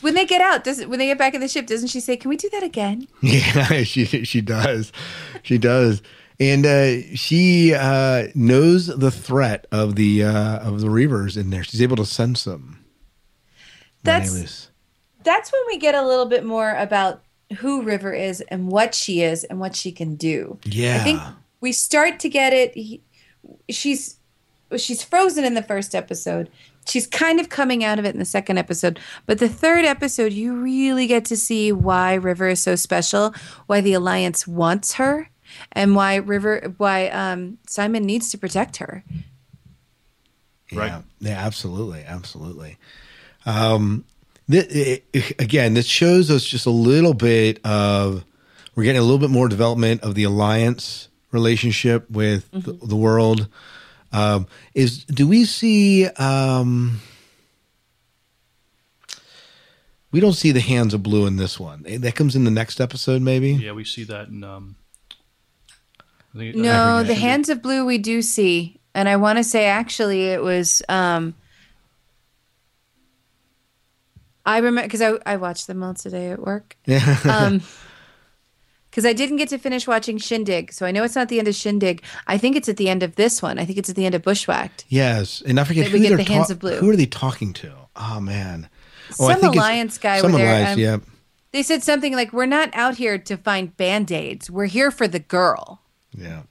[0.00, 2.16] When they get out, does when they get back in the ship, doesn't she say,
[2.16, 4.92] "Can we do that again?" Yeah, she she does,
[5.42, 6.02] she does,
[6.38, 11.64] and uh, she uh, knows the threat of the uh, of the Reavers in there.
[11.64, 12.84] She's able to sense them.
[14.02, 14.70] That's-.
[15.24, 17.22] That's when we get a little bit more about
[17.58, 20.58] who River is and what she is and what she can do.
[20.64, 20.96] Yeah.
[20.96, 21.20] I think
[21.60, 22.74] we start to get it.
[22.74, 23.02] He,
[23.68, 24.16] she's
[24.76, 26.50] she's frozen in the first episode.
[26.88, 28.98] She's kind of coming out of it in the second episode.
[29.26, 33.34] But the third episode, you really get to see why River is so special,
[33.66, 35.28] why the Alliance wants her,
[35.72, 39.04] and why River why um, Simon needs to protect her.
[40.70, 42.76] Yeah, yeah, absolutely, absolutely.
[43.46, 44.04] Um,
[44.50, 48.24] th- i- again, this shows us just a little bit of
[48.74, 53.48] we're getting a little bit more development of the alliance relationship with the, the world.
[54.12, 56.06] Um, is do we see?
[56.06, 57.00] Um,
[60.10, 61.84] we don't see the hands of blue in this one.
[61.86, 63.52] Eh, That comes in the next episode, maybe.
[63.52, 64.42] Yeah, we see that in.
[64.44, 64.76] Um,
[66.34, 69.66] I think, No, the Hands of Blue we do see, and I want to say
[69.66, 70.82] actually it was.
[70.88, 71.34] Um,
[74.46, 76.76] I remember because I I watched them all today at work.
[76.86, 77.16] Yeah.
[77.24, 77.62] Um,
[78.98, 81.46] because I didn't get to finish watching Shindig, so I know it's not the end
[81.46, 82.02] of Shindig.
[82.26, 83.56] I think it's at the end of this one.
[83.56, 84.86] I think it's at the end of Bushwhacked.
[84.88, 86.78] Yes, and I forget That we who get they're the Hands of Blue.
[86.78, 87.72] Who are they talking to?
[87.94, 88.68] Oh man,
[89.20, 90.96] Oh, I Some think it's- alliance guy Some where they're, alliance, um, yeah.
[91.52, 94.50] They said something like, "We're not out here to find band aids.
[94.50, 95.80] We're here for the girl."
[96.12, 96.42] Yeah.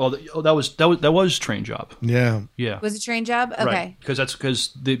[0.00, 1.92] Oh, th- oh, that was that was that was train job.
[2.00, 2.42] Yeah.
[2.56, 2.80] Yeah.
[2.82, 3.54] Was it train job?
[3.56, 3.96] Okay.
[4.00, 5.00] Because that's because the,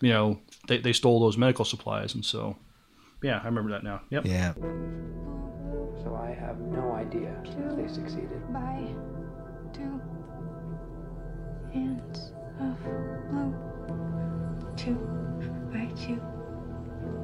[0.00, 2.56] you know, they they stole those medical supplies, and so,
[3.22, 4.00] yeah, I remember that now.
[4.10, 4.26] Yep.
[4.26, 4.52] Yeah.
[6.02, 8.40] So I have no idea if they succeeded.
[8.52, 8.86] by
[9.72, 10.00] two
[11.72, 12.78] hands of
[13.30, 13.54] blue.
[14.76, 14.94] Two
[15.72, 16.20] by two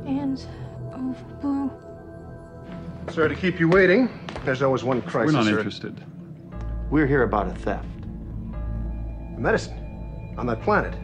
[0.07, 0.47] hands
[0.93, 1.71] of blue.
[3.11, 4.09] Sorry to keep you waiting.
[4.45, 5.35] There's always one crisis.
[5.35, 6.05] We're not or- interested.
[6.91, 7.87] We're here about a theft.
[9.35, 10.95] The medicine on that planet.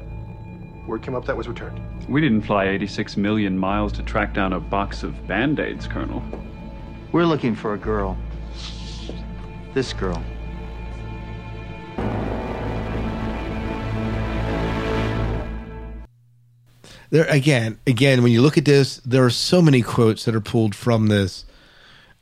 [0.86, 1.80] Word came up that was returned.
[2.08, 6.22] We didn't fly 86 million miles to track down a box of band aids, Colonel.
[7.12, 8.16] We're looking for a girl.
[9.74, 10.22] This girl.
[17.10, 20.42] there again again when you look at this there are so many quotes that are
[20.42, 21.46] pulled from this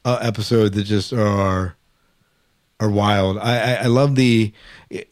[0.05, 1.77] uh, episode that just are
[2.79, 4.53] are wild I, I i love the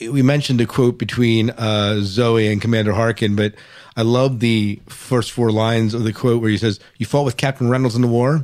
[0.00, 3.54] we mentioned a quote between uh zoe and commander harken but
[3.96, 7.36] i love the first four lines of the quote where he says you fought with
[7.36, 8.42] captain reynolds in the war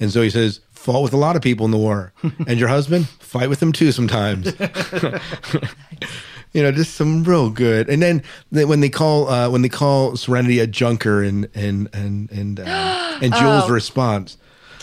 [0.00, 2.12] and zoe says fought with a lot of people in the war
[2.48, 4.46] and your husband fight with them too sometimes
[6.52, 7.90] you know, just some real good.
[7.90, 12.30] And then when they call uh, when they call Serenity a junker and and and
[12.32, 12.64] and uh,
[13.22, 13.68] and Jules' Oh.
[13.68, 14.38] response,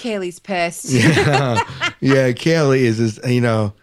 [0.06, 0.86] Kaylee's pissed.
[0.92, 1.60] yeah,
[2.00, 3.74] yeah, Kaylee is is you know.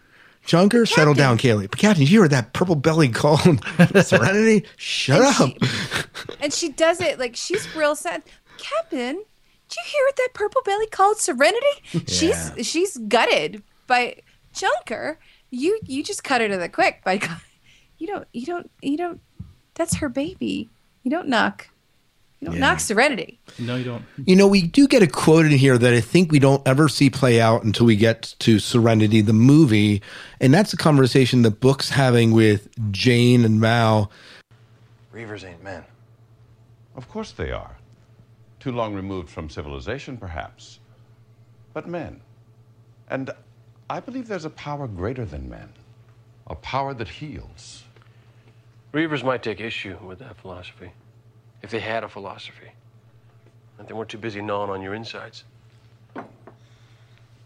[0.45, 1.69] Junker, settle down, Kaylee.
[1.69, 3.39] But Captain, you heard that purple belly called
[4.03, 4.65] Serenity?
[4.75, 5.51] Shut up.
[6.41, 8.23] and she does it like she's real sad.
[8.57, 11.65] Captain, did you hear what that purple belly called Serenity?
[11.93, 12.01] Yeah.
[12.07, 14.17] She's she's gutted by
[14.53, 15.17] Junker.
[15.49, 17.37] You you just cut her to the quick by God.
[17.97, 19.21] you don't you don't you don't
[19.75, 20.69] that's her baby.
[21.03, 21.69] You don't knock
[22.43, 23.39] you don't knock Serenity.
[23.59, 24.03] No, you don't.
[24.25, 26.89] You know, we do get a quote in here that I think we don't ever
[26.89, 30.01] see play out until we get to Serenity, the movie.
[30.39, 34.11] And that's a conversation that Book's having with Jayne and Mal.
[35.13, 35.83] Reavers ain't men.
[36.95, 37.77] Of course they are.
[38.59, 40.79] Too long removed from civilization, perhaps.
[41.73, 42.21] But men.
[43.09, 43.31] And
[43.89, 45.69] I believe there's a power greater than men,
[46.47, 47.83] a power that heals.
[48.93, 50.91] Reavers might take issue with that philosophy,
[51.63, 52.71] if they had a philosophy,
[53.79, 55.43] and they weren't too busy gnawing on your insides.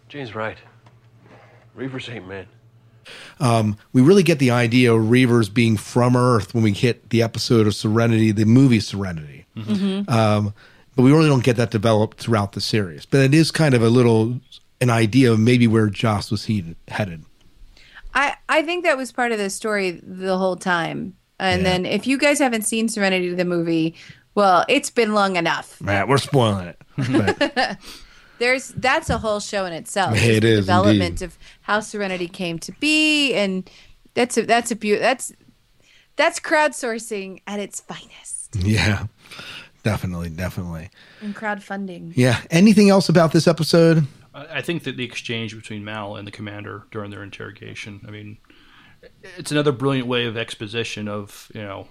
[0.09, 0.57] Jayne's right.
[1.77, 2.47] Reavers ain't men.
[3.39, 7.21] Um, we really get the idea of Reavers being from Earth when we hit the
[7.21, 9.45] episode of Serenity, the movie Serenity.
[9.55, 10.09] Mhm.
[10.09, 10.53] Um,
[10.95, 13.05] but we really don't get that developed throughout the series.
[13.05, 14.39] But it is kind of a little
[14.81, 17.23] an idea of maybe where Joss was he- headed.
[18.13, 21.15] I I think that was part of the story the whole time.
[21.39, 21.69] And Yeah.
[21.69, 23.95] then if you guys haven't seen Serenity the movie,
[24.35, 25.77] well, it's been long enough.
[25.81, 26.81] Right, we're spoiling it.
[28.39, 30.15] There's that's a whole show in itself.
[30.15, 31.21] It the is, development indeed.
[31.25, 33.67] of how Serenity came to be, and
[34.13, 35.31] that's a that's a beau- that's
[36.17, 39.07] that's crowdsourcing at its finest yeah,
[39.83, 40.89] definitely, definitely.
[41.21, 42.13] and crowdfunding.
[42.15, 42.41] Yeah.
[42.51, 44.05] Anything else about this episode?
[44.35, 48.11] I I think that the exchange between Mal and the commander during their interrogation, I
[48.11, 48.37] mean,
[49.37, 51.87] it's another brilliant way of exposition of, you know,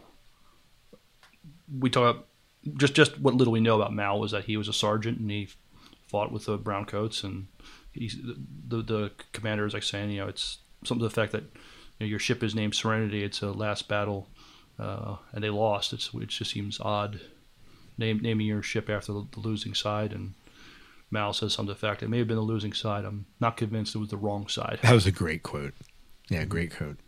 [1.79, 2.27] we talk
[2.77, 5.31] just just what little we know about Mal was that he was a sergeant and
[5.31, 5.49] he
[6.09, 7.49] fought with the browncoats and
[7.93, 8.17] he's
[8.69, 11.43] the the commander is like saying, you know, it's something to the fact that
[11.99, 13.25] you know, your ship is named Serenity.
[13.25, 14.29] It's a last battle,
[14.79, 15.93] uh, and they lost.
[15.93, 17.21] It's it just seems odd,
[17.99, 20.13] name, naming your ship after the, the losing side.
[20.13, 20.35] And
[21.11, 23.05] Mal says something to the fact it may have been the losing side.
[23.05, 24.79] I'm not convinced it was the wrong side.
[24.83, 25.75] That was a great quote.
[26.29, 26.99] Yeah, great quote.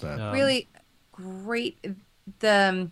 [0.00, 0.68] But, Um, really
[1.12, 1.78] great.
[2.40, 2.90] The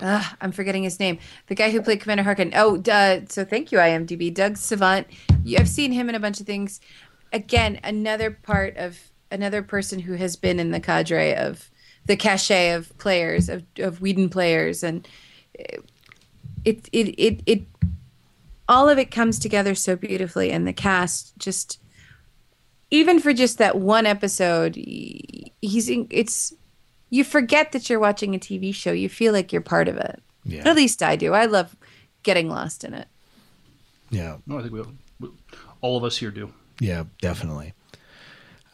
[0.00, 1.18] ah, I'm forgetting his name.
[1.46, 2.52] The guy who played Commander Harken.
[2.54, 4.32] Oh, uh, so thank you, IMDb.
[4.32, 5.06] Doug Savant.
[5.44, 6.80] You, I've seen him in a bunch of things.
[7.32, 8.98] Again, another part of
[9.30, 11.70] another person who has been in the cadre of
[12.06, 15.08] the cachet of players of of Whedon players, and
[16.64, 17.62] it it it it
[18.68, 21.80] all of it comes together so beautifully, and the cast just
[22.90, 26.52] even for just that one episode, he's in, it's
[27.10, 28.92] you forget that you're watching a TV show.
[28.92, 30.22] You feel like you're part of it.
[30.44, 30.68] Yeah.
[30.68, 31.32] At least I do.
[31.32, 31.76] I love
[32.22, 33.08] getting lost in it.
[34.10, 34.38] Yeah.
[34.46, 34.82] No, I think we,
[35.20, 35.30] we
[35.80, 36.52] all of us here do.
[36.80, 37.72] Yeah, definitely.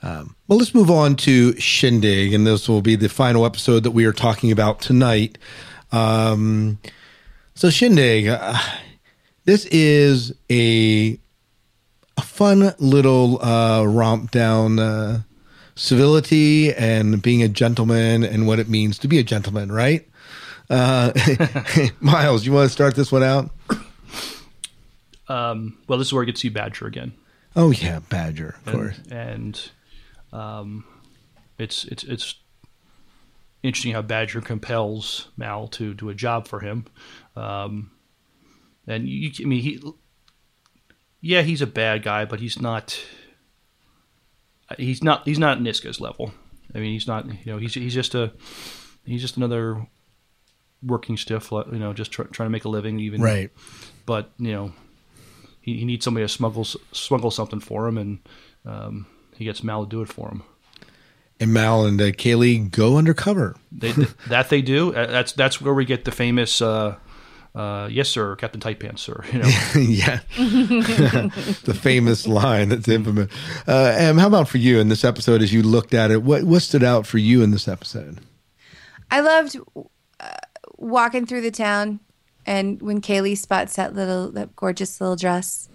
[0.03, 3.91] Um, well, let's move on to Shindig, and this will be the final episode that
[3.91, 5.37] we are talking about tonight.
[5.93, 6.79] Um,
[7.55, 8.59] so, Shindig, uh,
[9.45, 11.20] this is a
[12.21, 15.23] a fun little uh, romp down uh,
[15.75, 20.07] civility and being a gentleman and what it means to be a gentleman, right?
[20.69, 21.13] Uh,
[22.01, 23.51] Miles, you want to start this one out?
[25.29, 27.15] Um, well, this is where I get to see Badger again.
[27.57, 29.01] Oh yeah, Badger, of and, course.
[29.11, 29.71] And
[30.31, 30.85] um,
[31.59, 32.35] it's it's it's
[33.63, 36.85] interesting how Badger compels Mal to do a job for him.
[37.35, 37.93] Um,
[38.87, 39.81] and you, I mean, he,
[41.21, 43.01] yeah, he's a bad guy, but he's not.
[44.77, 45.27] He's not.
[45.27, 46.33] He's not Niska's level.
[46.75, 47.27] I mean, he's not.
[47.27, 48.33] You know, he's he's just a.
[49.05, 49.87] He's just another
[50.83, 51.51] working stiff.
[51.51, 53.01] You know, just try, trying to make a living.
[53.01, 53.51] Even Right.
[54.07, 54.73] But you know,
[55.61, 58.19] he, he needs somebody to smuggle smuggle something for him, and
[58.65, 59.07] um,
[59.37, 60.43] he gets Mal to do it for him.
[61.39, 63.57] And Mal and uh, Kaylee go undercover.
[63.73, 63.93] They,
[64.29, 64.93] that they do.
[64.93, 66.97] That's that's where we get the famous uh,
[67.55, 69.49] uh, "Yes, sir, Captain Tight Pants, sir." You know.
[69.81, 70.21] yeah.
[70.37, 73.33] the famous line that's infamous.
[73.67, 76.23] Uh, Em, how about for you in this episode as you looked at it?
[76.23, 78.19] What, what stood out for you in this episode?
[79.11, 79.57] I loved
[80.21, 80.29] uh,
[80.77, 82.01] walking through the town,
[82.47, 85.69] and when Kaylee spots that little, that gorgeous little dress.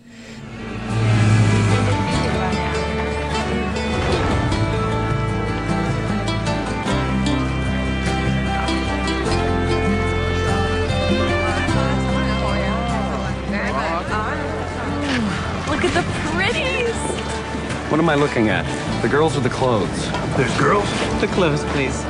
[17.96, 18.66] What am I looking at?
[19.02, 20.12] The girls or the clothes?
[20.36, 20.84] There's girls?
[21.22, 22.04] The clothes, please.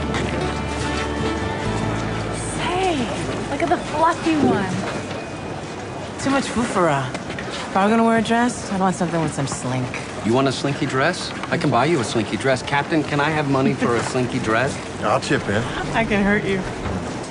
[2.64, 2.98] Hey,
[3.52, 4.74] look at the fluffy one.
[6.24, 7.08] Too much fufara.
[7.38, 9.86] If I were gonna wear a dress, I'd want something with some slink.
[10.26, 11.32] You want a slinky dress?
[11.52, 12.64] I can buy you a slinky dress.
[12.64, 14.76] Captain, can I have money for a slinky dress?
[15.04, 15.62] I'll chip in.
[15.94, 16.64] I can hurt you.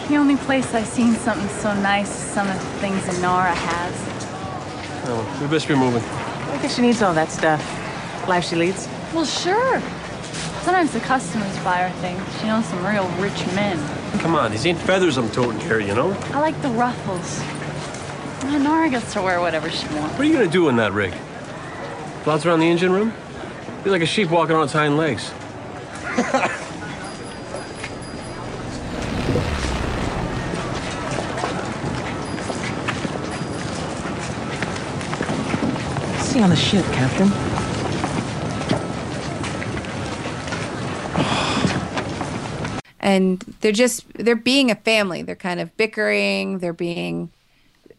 [0.07, 5.09] The only place I've seen something so nice is some of the things Inara has.
[5.09, 6.05] Oh, we best be moving.
[6.05, 7.81] I think she needs all that stuff.
[8.29, 8.89] Life she leads.
[9.13, 9.81] Well, sure.
[10.63, 12.23] Sometimes the customers buy her things.
[12.41, 13.79] She knows some real rich men.
[14.21, 16.13] Come on, these ain't feathers I'm toting here, you know?
[16.33, 17.41] I like the ruffles.
[18.45, 20.13] And Inara gets to wear whatever she wants.
[20.13, 21.13] What are you gonna do in that rig?
[22.23, 23.13] Flounce around the engine room?
[23.85, 25.25] Be like a sheep walking on its hind legs.
[36.23, 37.44] See you on the ship, Captain.
[43.05, 45.23] And they're just they're being a family.
[45.23, 46.59] They're kind of bickering.
[46.59, 47.31] They're being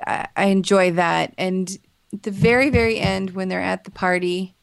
[0.05, 1.33] I, I enjoy that.
[1.37, 1.77] And
[2.23, 4.55] the very very end when they're at the party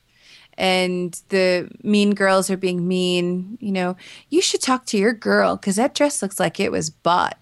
[0.59, 3.97] and the mean girls are being mean you know
[4.28, 7.38] you should talk to your girl because that dress looks like it was bought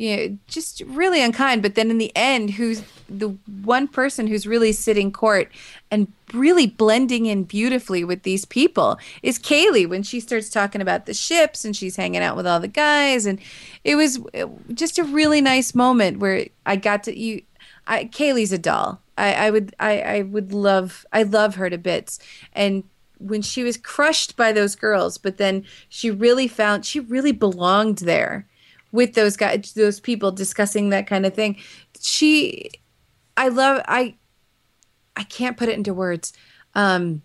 [0.00, 1.60] you know, just really unkind.
[1.60, 5.52] But then in the end, who's the one person who's really sitting court
[5.90, 11.04] and really blending in beautifully with these people is Kaylee when she starts talking about
[11.04, 13.26] the ships and she's hanging out with all the guys.
[13.26, 13.38] And
[13.84, 14.18] it was
[14.72, 17.42] just a really nice moment where I got to you.
[17.86, 19.02] I, Kaylee's a doll.
[19.18, 22.18] I, I would I, I would love I love her to bits.
[22.54, 22.84] And
[23.18, 27.98] when she was crushed by those girls, but then she really found she really belonged
[27.98, 28.46] there
[28.92, 31.56] with those guys, those people discussing that kind of thing.
[32.00, 32.70] She,
[33.36, 34.16] I love, I,
[35.16, 36.32] I can't put it into words.
[36.74, 37.22] Um,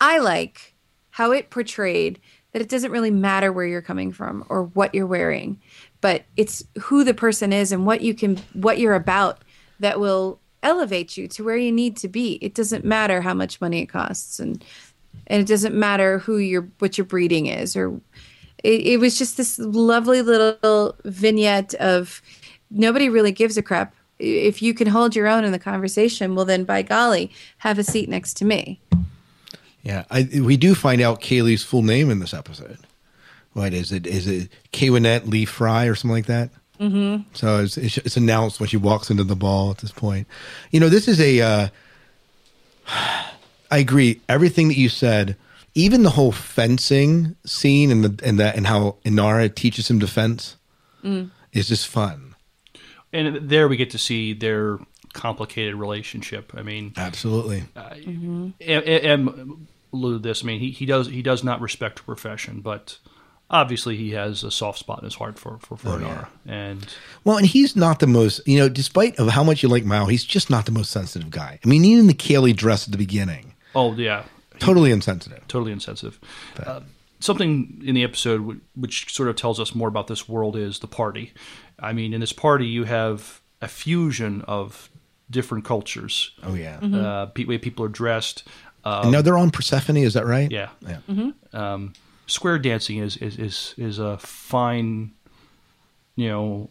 [0.00, 0.74] I like
[1.10, 2.20] how it portrayed
[2.52, 5.60] that it doesn't really matter where you're coming from or what you're wearing,
[6.00, 9.42] but it's who the person is and what you can, what you're about
[9.80, 12.34] that will elevate you to where you need to be.
[12.42, 14.64] It doesn't matter how much money it costs and
[15.26, 18.00] and it doesn't matter who your what your breeding is or
[18.62, 22.22] it, it was just this lovely little vignette of
[22.70, 23.94] nobody really gives a crap.
[24.18, 27.84] If you can hold your own in the conversation, well then by golly, have a
[27.84, 28.80] seat next to me.
[29.82, 32.78] Yeah, I, we do find out Kaylee's full name in this episode.
[33.52, 34.06] What is it?
[34.06, 36.50] Is it Kaywinnet Lee Frye or something like that?
[36.80, 37.22] Mm-hmm.
[37.34, 40.26] So it's, it's, announced when she walks into the ball at this point.
[40.70, 41.40] You know, this is a.
[41.40, 41.68] Uh,
[43.70, 44.20] I agree.
[44.28, 45.36] Everything that you said,
[45.74, 50.56] even the whole fencing scene and the and that and how Inara teaches him defense
[51.04, 51.30] Mm.
[51.52, 52.36] is just fun.
[53.12, 54.78] And there we get to see their
[55.14, 56.52] complicated relationship.
[56.56, 57.64] I mean, absolutely.
[57.76, 58.50] Mm-hmm.
[58.60, 60.42] M alluded this.
[60.42, 62.98] I mean, he, he does he does not respect her profession, but
[63.50, 66.28] obviously he has a soft spot in his heart for for, for Oh, Inara.
[66.46, 66.86] And
[67.24, 70.06] Well, and he's not the most, you know, despite of how much you like Mal,
[70.06, 71.58] he's just not the most sensitive guy.
[71.64, 74.24] I mean, even the Kaylee dress at the beginning, oh yeah,
[74.58, 75.46] totally insensitive.
[75.48, 76.18] totally insensitive.
[76.64, 76.80] Uh,
[77.20, 80.78] something in the episode w- which sort of tells us more about this world is
[80.80, 81.32] the party.
[81.78, 84.90] I mean, in this party, you have a fusion of
[85.30, 86.32] different cultures.
[86.42, 88.44] Oh yeah, uh, pe- way people are dressed.
[88.84, 90.50] Um, and now they're on Persephone, is that right?
[90.50, 90.70] Yeah.
[90.80, 91.30] Yeah.
[91.52, 91.92] Um,
[92.26, 95.12] square dancing is is is is a fine,
[96.16, 96.70] you know,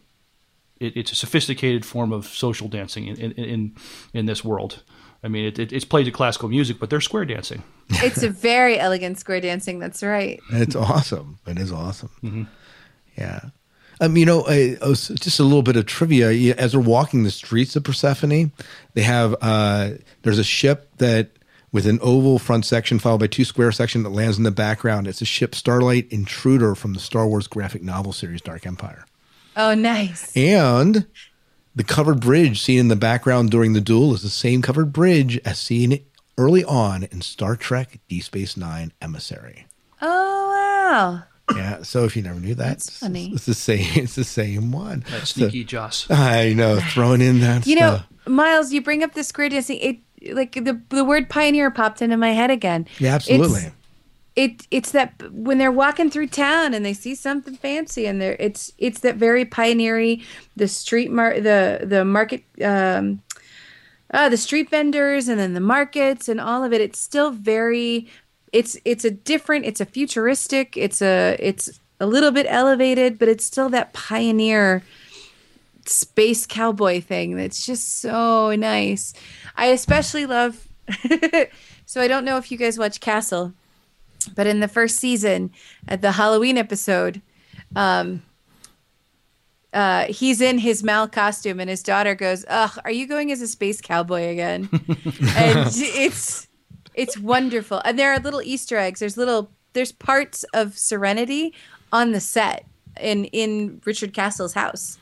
[0.79, 3.75] it, it's a sophisticated form of social dancing in in in,
[4.13, 4.83] in this world.
[5.23, 7.63] I mean, it, it, it's played to classical music, but they're square dancing.
[8.03, 9.77] It's a very elegant square dancing.
[9.77, 10.39] That's right.
[10.51, 11.39] It's awesome.
[11.45, 12.09] It is awesome.
[12.23, 12.43] Mm-hmm.
[13.17, 13.41] Yeah.
[13.99, 16.55] Um, you know, uh, uh, just a little bit of trivia.
[16.55, 18.51] As they're walking the streets of Persephone,
[18.93, 19.91] they have uh,
[20.23, 21.31] there's a ship that
[21.71, 25.07] with an oval front section followed by two square section that lands in the background.
[25.07, 29.05] It's a ship Starlight Intruder from the Star Wars graphic novel series Dark Empire.
[29.55, 30.35] Oh, nice.
[30.35, 31.05] And
[31.75, 35.39] the covered bridge seen in the background during the duel is the same covered bridge
[35.45, 36.03] as seen
[36.37, 39.65] early on in Star Trek Deep Space Nine Emissary.
[40.01, 41.23] Oh wow.
[41.55, 43.31] Yeah, so if you never knew that, That's funny.
[43.33, 43.85] It's the same.
[44.03, 45.01] It's the same one.
[45.11, 46.09] That So- sneaky Joss.
[46.09, 47.65] I know, throwing in that.
[47.67, 48.01] You know.
[48.27, 49.77] Miles, you bring up the square dancing.
[49.79, 52.87] It like the the word pioneer popped into my head again.
[52.99, 53.61] Yeah, absolutely.
[53.61, 53.71] It's,
[54.35, 58.37] it it's that when they're walking through town and they see something fancy and they're
[58.39, 60.23] it's it's that very pioneery
[60.55, 63.21] the street mar the the market um
[64.13, 66.81] uh, the street vendors and then the markets and all of it.
[66.81, 68.07] It's still very
[68.51, 73.29] it's it's a different it's a futuristic it's a it's a little bit elevated but
[73.29, 74.83] it's still that pioneer
[75.85, 79.13] space cowboy thing that's just so nice.
[79.55, 80.67] I especially love
[81.85, 83.53] so i don't know if you guys watch castle
[84.27, 85.51] but in the first season
[85.87, 87.21] at the halloween episode
[87.75, 88.21] um
[89.73, 93.41] uh, he's in his Mal costume, and his daughter goes, "Ugh, are you going as
[93.41, 94.69] a space cowboy again?"
[95.35, 96.47] and it's
[96.93, 97.81] it's wonderful.
[97.85, 98.99] And there are little Easter eggs.
[98.99, 101.53] There's little there's parts of Serenity
[101.93, 102.65] on the set
[102.99, 104.97] in in Richard Castle's house,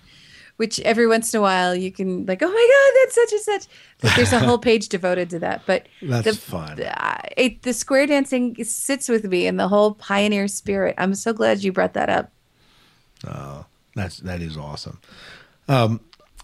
[0.60, 3.42] which every once in a while you can like, oh my god, that's such and
[3.42, 3.74] such.
[4.04, 5.62] Like, there's a whole page devoted to that.
[5.66, 6.82] But That's the, fun.
[6.82, 10.96] uh, it, the square dancing sits with me and the whole pioneer spirit.
[10.98, 12.34] I'm so glad you brought that up.
[13.26, 15.00] Oh, that's that is awesome.
[15.70, 16.02] Um,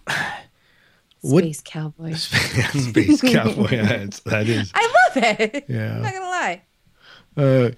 [1.19, 2.13] what Space cowboy.
[2.13, 3.67] space cowboy?
[3.67, 4.71] That's, that is.
[4.75, 4.81] I
[5.15, 5.65] love it.
[5.67, 5.95] Yeah.
[5.97, 6.61] I'm not gonna lie.
[7.35, 7.69] Uh,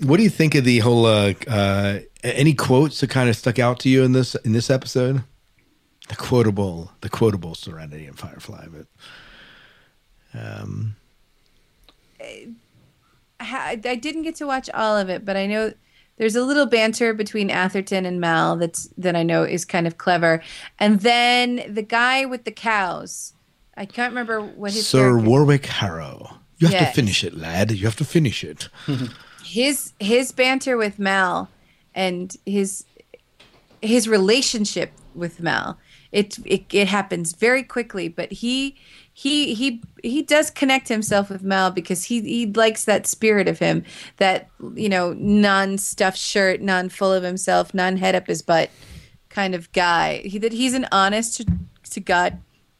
[0.00, 1.06] what do you think of the whole?
[1.06, 4.70] Uh, uh, any quotes that kind of stuck out to you in this in this
[4.70, 5.22] episode?
[6.08, 8.86] The quotable, the quotable Serenity and Firefly, but
[10.38, 10.96] um,
[13.40, 15.72] I, I didn't get to watch all of it, but I know
[16.16, 19.98] there's a little banter between Atherton and Mal that's that I know is kind of
[19.98, 20.42] clever.
[20.78, 23.32] And then the guy with the cows,
[23.76, 26.38] I can't remember what his Sir Warwick Harrow.
[26.58, 26.90] You have Yes.
[26.90, 27.72] to finish it, lad.
[27.72, 28.68] You have to finish it.
[29.44, 31.48] his his banter with Mal
[31.94, 32.84] and his
[33.80, 35.78] his relationship with Mal.
[36.12, 38.76] It, it it happens very quickly, but he
[39.12, 43.58] he he he does connect himself with Mal because he he likes that spirit of
[43.58, 43.84] him,
[44.18, 48.70] that you know non stuffed shirt, non full of himself, non head up his butt
[49.30, 50.18] kind of guy.
[50.24, 51.46] He that he's an honest to,
[51.90, 52.38] to God,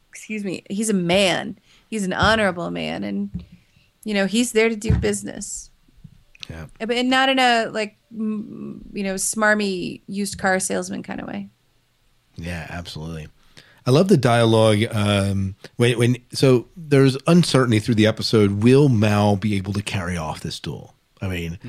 [0.09, 1.57] excuse me, he's a man.
[1.89, 3.43] He's an honorable man, and
[4.03, 5.71] you know he's there to do business.
[6.49, 6.65] Yeah.
[6.79, 11.49] But not in a like you know smarmy used car salesman kind of way.
[12.35, 13.27] Yeah, absolutely.
[13.85, 14.83] I love the dialogue.
[14.91, 18.63] Um, when when so there's uncertainty through the episode.
[18.63, 20.93] Will Mal be able to carry off this duel?
[21.21, 21.59] I mean,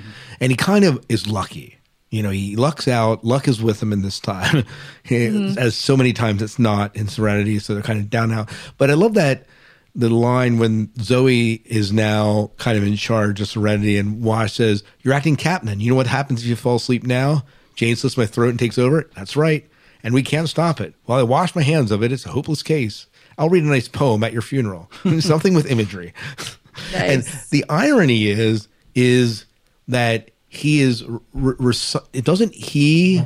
[0.41, 1.79] and he kind of is lucky.
[2.11, 3.25] You know, he lucks out.
[3.25, 4.65] Luck is with him in this time,
[5.07, 5.57] Mhm.
[5.57, 7.59] as so many times it's not in Serenity.
[7.59, 8.49] So they're kind of down out.
[8.79, 9.47] But I love that
[9.95, 14.83] the line when Zoe is now kind of in charge of Serenity, and Wash says,
[15.03, 15.79] "You're acting captain.
[15.81, 17.45] You know what happens if you fall asleep now?
[17.77, 19.09] Jayne slits my throat and takes over.
[19.17, 19.69] That's right,
[20.03, 20.95] and we can't stop it.
[21.05, 23.07] While I wash my hands of it, it's a hopeless case.
[23.39, 24.91] I'll read a nice poem at your funeral,
[25.21, 26.13] something with imagery.
[26.93, 27.23] And
[27.53, 28.67] the irony is,
[28.97, 29.45] is
[29.87, 31.73] that he is re-
[32.13, 33.21] it doesn't he,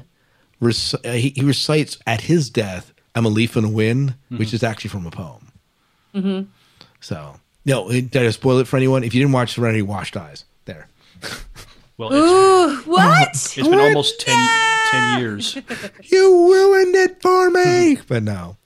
[0.63, 0.73] uh,
[1.13, 4.55] he he recites at his death, "I'm a leaf in a wind," which Mhm.
[4.55, 5.51] is actually from a poem.
[6.15, 6.51] Mm-hmm.
[7.01, 9.05] So no, did I spoil it for anyone?
[9.05, 10.45] If you didn't watch Serenity, Wash dies.
[10.65, 10.89] There.
[11.97, 13.29] Well, Ooh, what?
[13.35, 14.49] It's been almost 10,
[14.91, 15.57] 10 years.
[16.03, 17.99] you ruined it for me.
[18.07, 18.57] but no.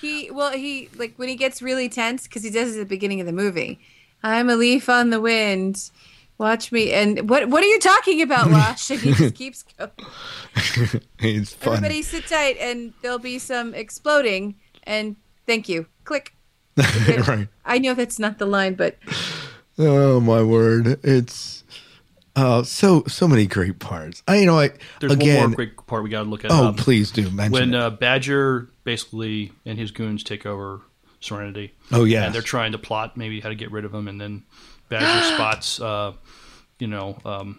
[0.00, 2.88] He well he like when he gets really tense because he does it at the
[2.88, 3.80] beginning of the movie.
[4.22, 5.90] I'm a leaf on the wind.
[6.38, 6.92] Watch me.
[6.92, 8.90] And what what are you talking about, Wash?
[8.90, 9.90] And he just keeps going.
[11.18, 11.74] it's fun.
[11.74, 14.54] Everybody sit tight, and there'll be some exploding.
[14.84, 15.86] And thank you.
[16.04, 16.34] Click.
[17.28, 17.48] right.
[17.64, 18.96] I know that's not the line, but
[19.78, 20.98] Oh my word!
[21.04, 21.62] It's
[22.34, 24.22] uh, so so many great parts.
[24.26, 25.38] I you know I There's again.
[25.40, 26.50] one more quick part we got to look at.
[26.50, 27.80] Oh, Um, please do mention when it.
[27.80, 30.80] uh, Badger basically and his goons take over
[31.20, 31.74] Serenity.
[31.92, 34.20] Oh, yeah, and they're trying to plot maybe how to get rid of him, and
[34.20, 34.44] then
[34.88, 36.12] Badger spots, uh,
[36.78, 37.58] you know, um,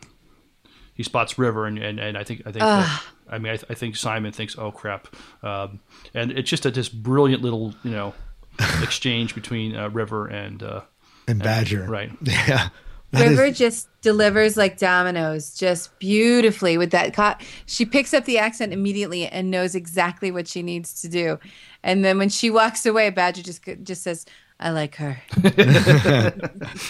[0.94, 3.70] he spots River, and, and, and I think I think that, I mean I, th-
[3.70, 5.08] I think Simon thinks, oh crap,
[5.42, 5.80] um,
[6.14, 8.14] and it's just a this brilliant little you know
[8.84, 10.82] exchange between uh, River and uh,
[11.28, 12.12] and Badger, right?
[12.22, 12.70] Yeah.
[13.12, 17.12] That is- River just delivers like dominoes, just beautifully with that.
[17.14, 17.34] Co-
[17.66, 21.40] she picks up the accent immediately and knows exactly what she needs to do.
[21.82, 24.28] And then when she walks away, Badger just just says,
[24.60, 25.20] "I like her."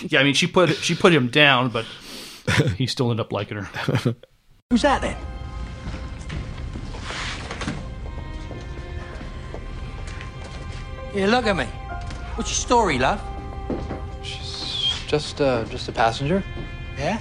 [0.07, 1.85] yeah, I mean she put she put him down, but
[2.75, 4.15] he still ended up liking her.
[4.71, 5.15] Who's that then?
[11.13, 11.65] Here, look at me.
[12.35, 13.21] What's your story, love?
[14.21, 16.43] She's just, uh, just a passenger.
[16.97, 17.19] Yeah?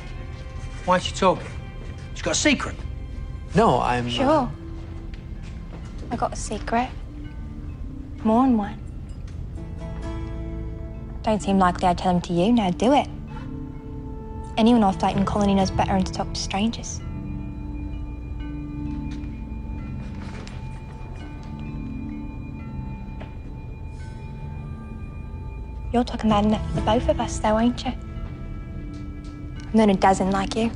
[0.85, 1.47] Why aren't you talking?
[2.15, 2.77] She's got a secret.
[3.55, 4.07] No, I'm.
[4.07, 4.53] uh, Sure.
[6.11, 6.89] I got a secret.
[8.25, 8.79] More than one.
[11.23, 12.53] Don't seem likely I'd tell him to you.
[12.53, 13.07] Now do it.
[14.57, 17.01] Anyone off Dyton Colony knows better than to talk to strangers.
[25.93, 27.93] You're talking loud enough for the both of us, though, ain't you?
[29.67, 30.71] I've known a dozen like you.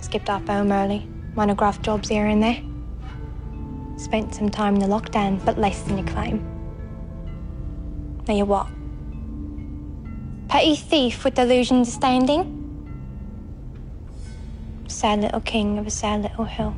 [0.00, 2.60] Skipped off home early, monograph jobs here and there.
[3.98, 6.44] Spent some time in the lockdown, but less than you claim.
[8.28, 8.68] Now you what?
[10.48, 12.58] Petty thief with delusions of standing?
[14.86, 16.74] Sad little king of a sad little hill.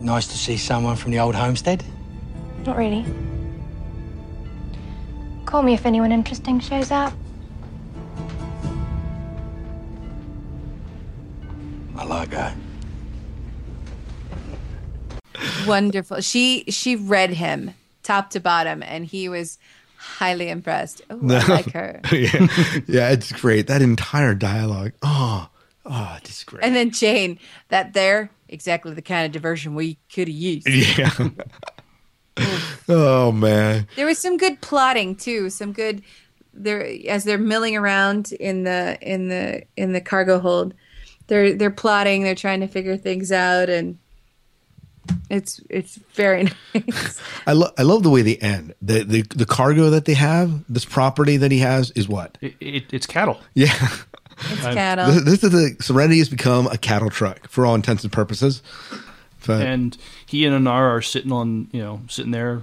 [0.00, 1.84] Nice to see someone from the old homestead.
[2.64, 3.04] Not really.
[5.56, 7.14] Call me if anyone interesting shows up.
[11.96, 12.54] I like her.
[15.66, 16.20] Wonderful.
[16.20, 17.72] She she read him
[18.02, 19.58] top to bottom, and he was
[19.96, 21.00] highly impressed.
[21.08, 22.02] Oh, I like her.
[22.12, 22.48] yeah,
[22.86, 23.66] yeah, it's great.
[23.66, 24.92] That entire dialogue.
[25.00, 25.48] Oh,
[25.86, 26.64] oh, it's great.
[26.64, 27.38] And then Jayne,
[27.68, 30.68] that there, exactly the kind of diversion we could have used.
[30.98, 31.30] Yeah.
[32.88, 33.86] oh man.
[33.96, 35.50] There was some good plotting too.
[35.50, 36.02] Some good
[36.52, 40.74] there as they're milling around in the in the in the cargo hold.
[41.26, 42.22] They're they're plotting.
[42.22, 43.98] They're trying to figure things out, and
[45.30, 46.44] it's it's very
[46.74, 47.20] nice.
[47.46, 48.74] I love I love the way they end.
[48.82, 52.38] The, the the cargo that they have, this property that he has, is what?
[52.40, 53.40] It, it, it's cattle.
[53.54, 53.72] Yeah.
[54.50, 55.06] It's I'm- cattle.
[55.12, 58.62] This, this is the Serenity has become a cattle truck for all intents and purposes.
[59.46, 59.96] But and
[60.26, 62.62] he and Inara are sitting on, you know, sitting there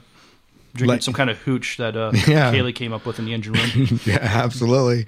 [0.74, 2.52] drinking Like- some kind of hooch that uh, Yeah.
[2.54, 4.00] Kaylee came up with in the engine room.
[4.06, 5.06] yeah, absolutely.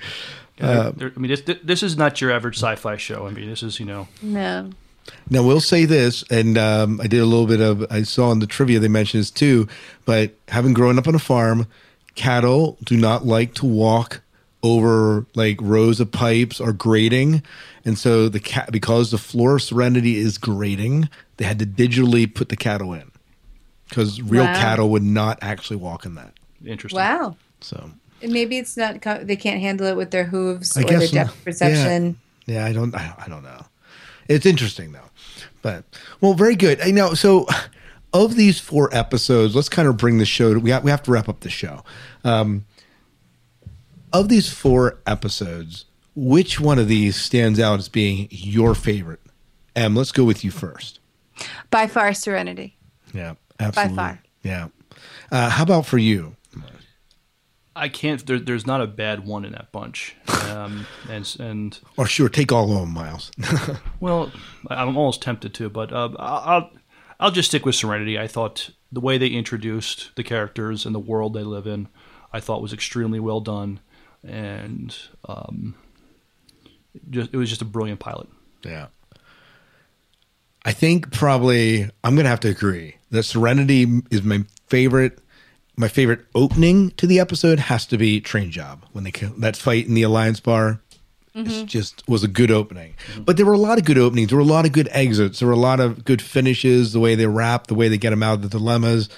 [0.60, 3.28] Yeah, Uh, they're- I mean, this, this is not your average sci-fi show.
[3.28, 4.70] I mean, this is you know, No.
[5.30, 7.86] Now we'll say this, and um, I did a little bit of.
[7.92, 9.68] I saw in the trivia they mentioned this too.
[10.04, 11.68] But having grown up on a farm,
[12.16, 14.22] cattle do not like to walk
[14.64, 17.44] over like rows of pipes or grating,
[17.86, 22.34] and so the cat because the floor of Serenity is grating, they had to digitally
[22.34, 23.12] put the cattle in
[23.90, 24.54] because real Wow.
[24.54, 26.34] cattle would not actually walk in that.
[26.66, 26.98] Interesting.
[27.00, 27.36] Wow.
[27.62, 27.92] So
[28.22, 29.02] maybe it's not.
[29.02, 31.44] They can't handle it with their hooves I or their depth not.
[31.44, 32.18] perception.
[32.46, 32.96] Yeah, yeah I don't.
[32.96, 33.66] I, I don't know.
[34.28, 35.10] It's interesting though,
[35.62, 35.84] but
[36.22, 36.82] well, very good.
[36.82, 37.14] I know.
[37.14, 37.46] So,
[38.14, 40.54] of these four episodes, let's kind of bring the show.
[40.54, 41.84] To, we have, we have to wrap up the show.
[42.24, 42.66] Um,
[44.12, 45.86] of these four episodes,
[46.16, 49.20] which one of these stands out as being your favorite?
[49.76, 51.00] Em, let's go with you first.
[51.70, 52.78] By far, Serenity.
[53.14, 53.96] Yeah, absolutely.
[53.96, 54.20] far.
[54.44, 54.68] Yeah.
[55.32, 56.36] Uh, how about for you?
[57.76, 58.26] I can't.
[58.26, 60.16] There, there's not a bad one in that bunch.
[60.50, 63.32] Um, and and Or sure, take all of them, Miles.
[64.00, 64.32] well,
[64.70, 66.72] I'm almost tempted to, but uh, I'll
[67.20, 68.18] I'll just stick with Serenity.
[68.18, 71.90] I thought the way they introduced the characters and the world they live in,
[72.32, 73.82] I thought was extremely well done,
[74.24, 74.96] and
[75.28, 75.76] um,
[77.10, 78.30] just it was just a brilliant pilot.
[78.64, 78.88] Yeah.
[80.66, 85.20] I think probably I'm going to have to agree that Serenity is my favorite.
[85.78, 89.56] My favorite opening to the episode has to be Train Job when they kill that
[89.58, 90.80] fight in the Alliance Bar.
[91.36, 91.66] It's Mhm.
[91.66, 92.94] just was a good opening,
[93.26, 94.30] but there were a lot of good openings.
[94.30, 95.40] There were a lot of good exits.
[95.40, 96.94] There were a lot of good finishes.
[96.94, 99.10] The way they wrap, the way they get them out of the dilemmas,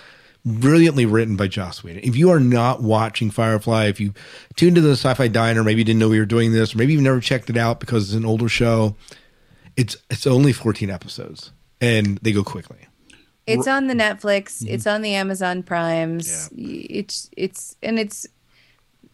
[0.43, 2.01] brilliantly written by Joss Whedon.
[2.03, 4.15] If you are not watching Firefly, if you
[4.55, 6.93] tuned into the Sci-Fi Diner, maybe you didn't know we were doing this, or maybe
[6.93, 8.95] you've never checked it out because it's an older show.
[9.77, 12.79] It's it's only 14 episodes, and they go quickly.
[13.45, 14.61] It's on the Netflix.
[14.61, 14.73] Mm-hmm.
[14.73, 16.49] It's on the Amazon Primes.
[16.53, 18.27] It's it's and it's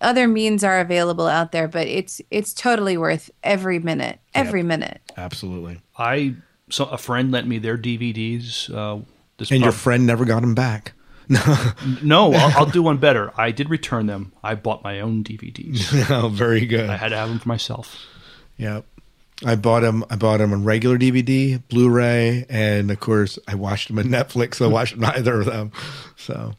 [0.01, 4.19] other means are available out there, but it's it's totally worth every minute.
[4.33, 5.01] Every minute.
[5.17, 5.81] Absolutely.
[5.97, 6.35] I
[6.69, 8.73] so a friend lent me their DVDs.
[8.73, 9.03] Uh,
[9.37, 10.93] this And your friend never got them back.
[12.03, 13.31] no, I'll, I'll do one better.
[13.37, 14.33] I did return them.
[14.43, 16.09] I bought my own DVDs.
[16.23, 16.89] oh, very good.
[16.89, 17.97] I had to have them for myself.
[18.57, 18.81] Yeah.
[19.45, 20.05] I bought them.
[20.09, 24.55] I bought them on regular DVD, Blu-ray, and of course, I watched them on Netflix.
[24.55, 25.71] So I watched neither of them.
[26.15, 26.53] So,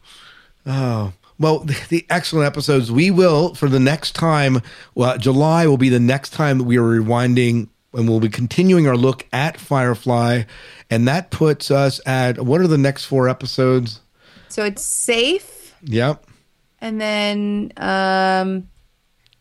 [0.67, 2.93] oh well, the, the excellent episodes.
[2.93, 4.61] We will for the next time.
[4.95, 8.87] Well, July will be the next time that we are rewinding, and we'll be continuing
[8.87, 10.43] our look at Firefly,
[10.91, 14.01] and that puts us at what are the next four episodes?
[14.49, 16.25] So it's safe Yep.
[16.81, 18.69] and then um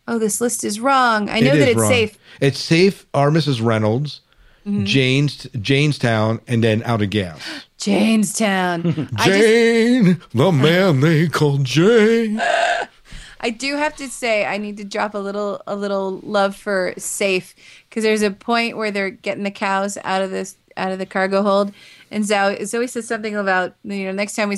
[0.08, 1.30] oh this list is wrong.
[1.30, 1.90] I know It that it's wrong.
[1.92, 2.18] safe.
[2.42, 3.06] It's safe.
[3.14, 3.64] Our Mrs.
[3.64, 4.22] Reynolds,
[4.66, 4.86] Mhm.
[4.86, 7.40] Jaynes, Jaynestown, and then out of gas.
[7.80, 9.10] Jaynestown.
[9.18, 12.42] I just Jayne, the man they call Jayne.
[13.46, 16.94] I do have to say I need to drop a little a little love for
[16.98, 17.54] safe
[17.90, 21.06] because there's a point where they're getting the cows out of this out of the
[21.06, 21.74] cargo hold,
[22.10, 24.58] and Zoe Zoe says something about you know next time we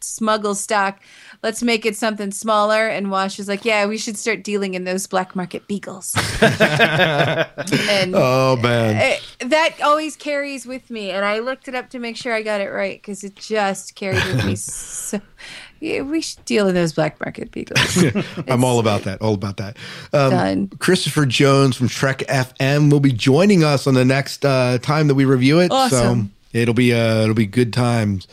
[0.00, 0.98] smuggle stock,
[1.44, 2.88] let's make it something smaller.
[2.88, 6.14] And Wash is like, yeah, we should start dealing in those black market beagles.
[6.40, 8.96] and oh man.
[8.96, 12.42] eh, that always carries with me, and I looked it up to make sure I
[12.42, 14.56] got it right because it just carried with me.
[14.56, 15.20] so
[15.80, 18.02] yeah, we should deal in those black market beagles.
[18.48, 19.20] I'm all about that.
[19.20, 19.76] All about that.
[20.14, 20.68] Um, Done.
[20.78, 25.14] Christopher Jones from Trek FM will be joining us on the next uh, time that
[25.14, 25.70] we review it.
[25.70, 26.32] Awesome.
[26.52, 28.26] So it'll be uh, it'll be good times.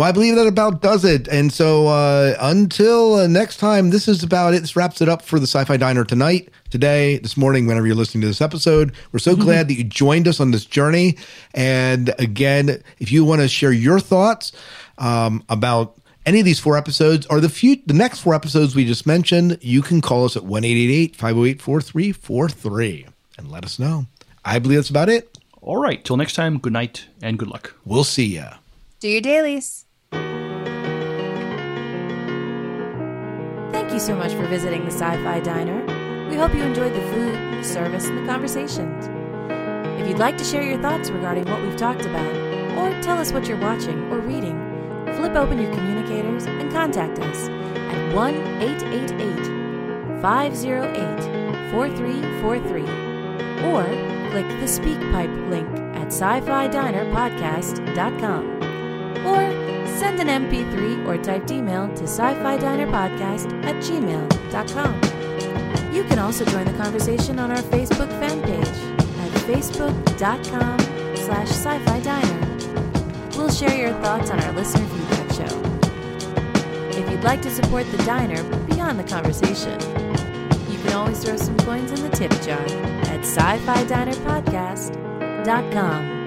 [0.00, 1.28] Well, I believe that about does it.
[1.28, 4.60] And so uh, until uh, next time, this is about it.
[4.60, 8.22] This wraps it up for the Sci-Fi Diner tonight, today, this morning, whenever you're listening
[8.22, 8.94] to this episode.
[9.12, 11.18] We're so glad that you joined us on this journey.
[11.52, 14.52] And again, if you want to share your thoughts
[14.96, 18.86] um, about any of these four episodes or the few the next four episodes we
[18.86, 23.06] just mentioned, you can call us at 1-888-508-4343
[23.36, 24.06] and let us know.
[24.46, 25.36] I believe that's about it.
[25.60, 26.02] All right.
[26.02, 26.56] Till next time.
[26.56, 27.74] Good night and good luck.
[27.84, 28.54] We'll see ya.
[29.00, 29.84] Do your dailies.
[33.90, 35.84] Thank you so much for visiting the Sci Fi Diner.
[36.30, 39.08] We hope you enjoyed the food, the service, and the conversations.
[40.00, 42.32] If you'd like to share your thoughts regarding what we've talked about,
[42.78, 44.56] or tell us what you're watching or reading,
[45.16, 52.82] flip open your communicators and contact us at 1 888 508 4343
[53.72, 53.82] or
[54.30, 58.46] click the SpeakPipe link at sci fi diner podcast.com
[59.26, 64.94] or send an MP3 or typed email to sci-fi diner podcast at gmail.com.
[65.94, 70.78] You can also join the conversation on our Facebook fan page at facebook.com
[71.16, 72.40] slash sci-fi diner.
[73.36, 75.60] We'll share your thoughts on our listener feedback show.
[76.98, 79.78] If you'd like to support the diner beyond the conversation,
[80.72, 82.64] you can always throw some coins in the tip jar
[83.12, 86.19] at sci-fi diner podcast.com.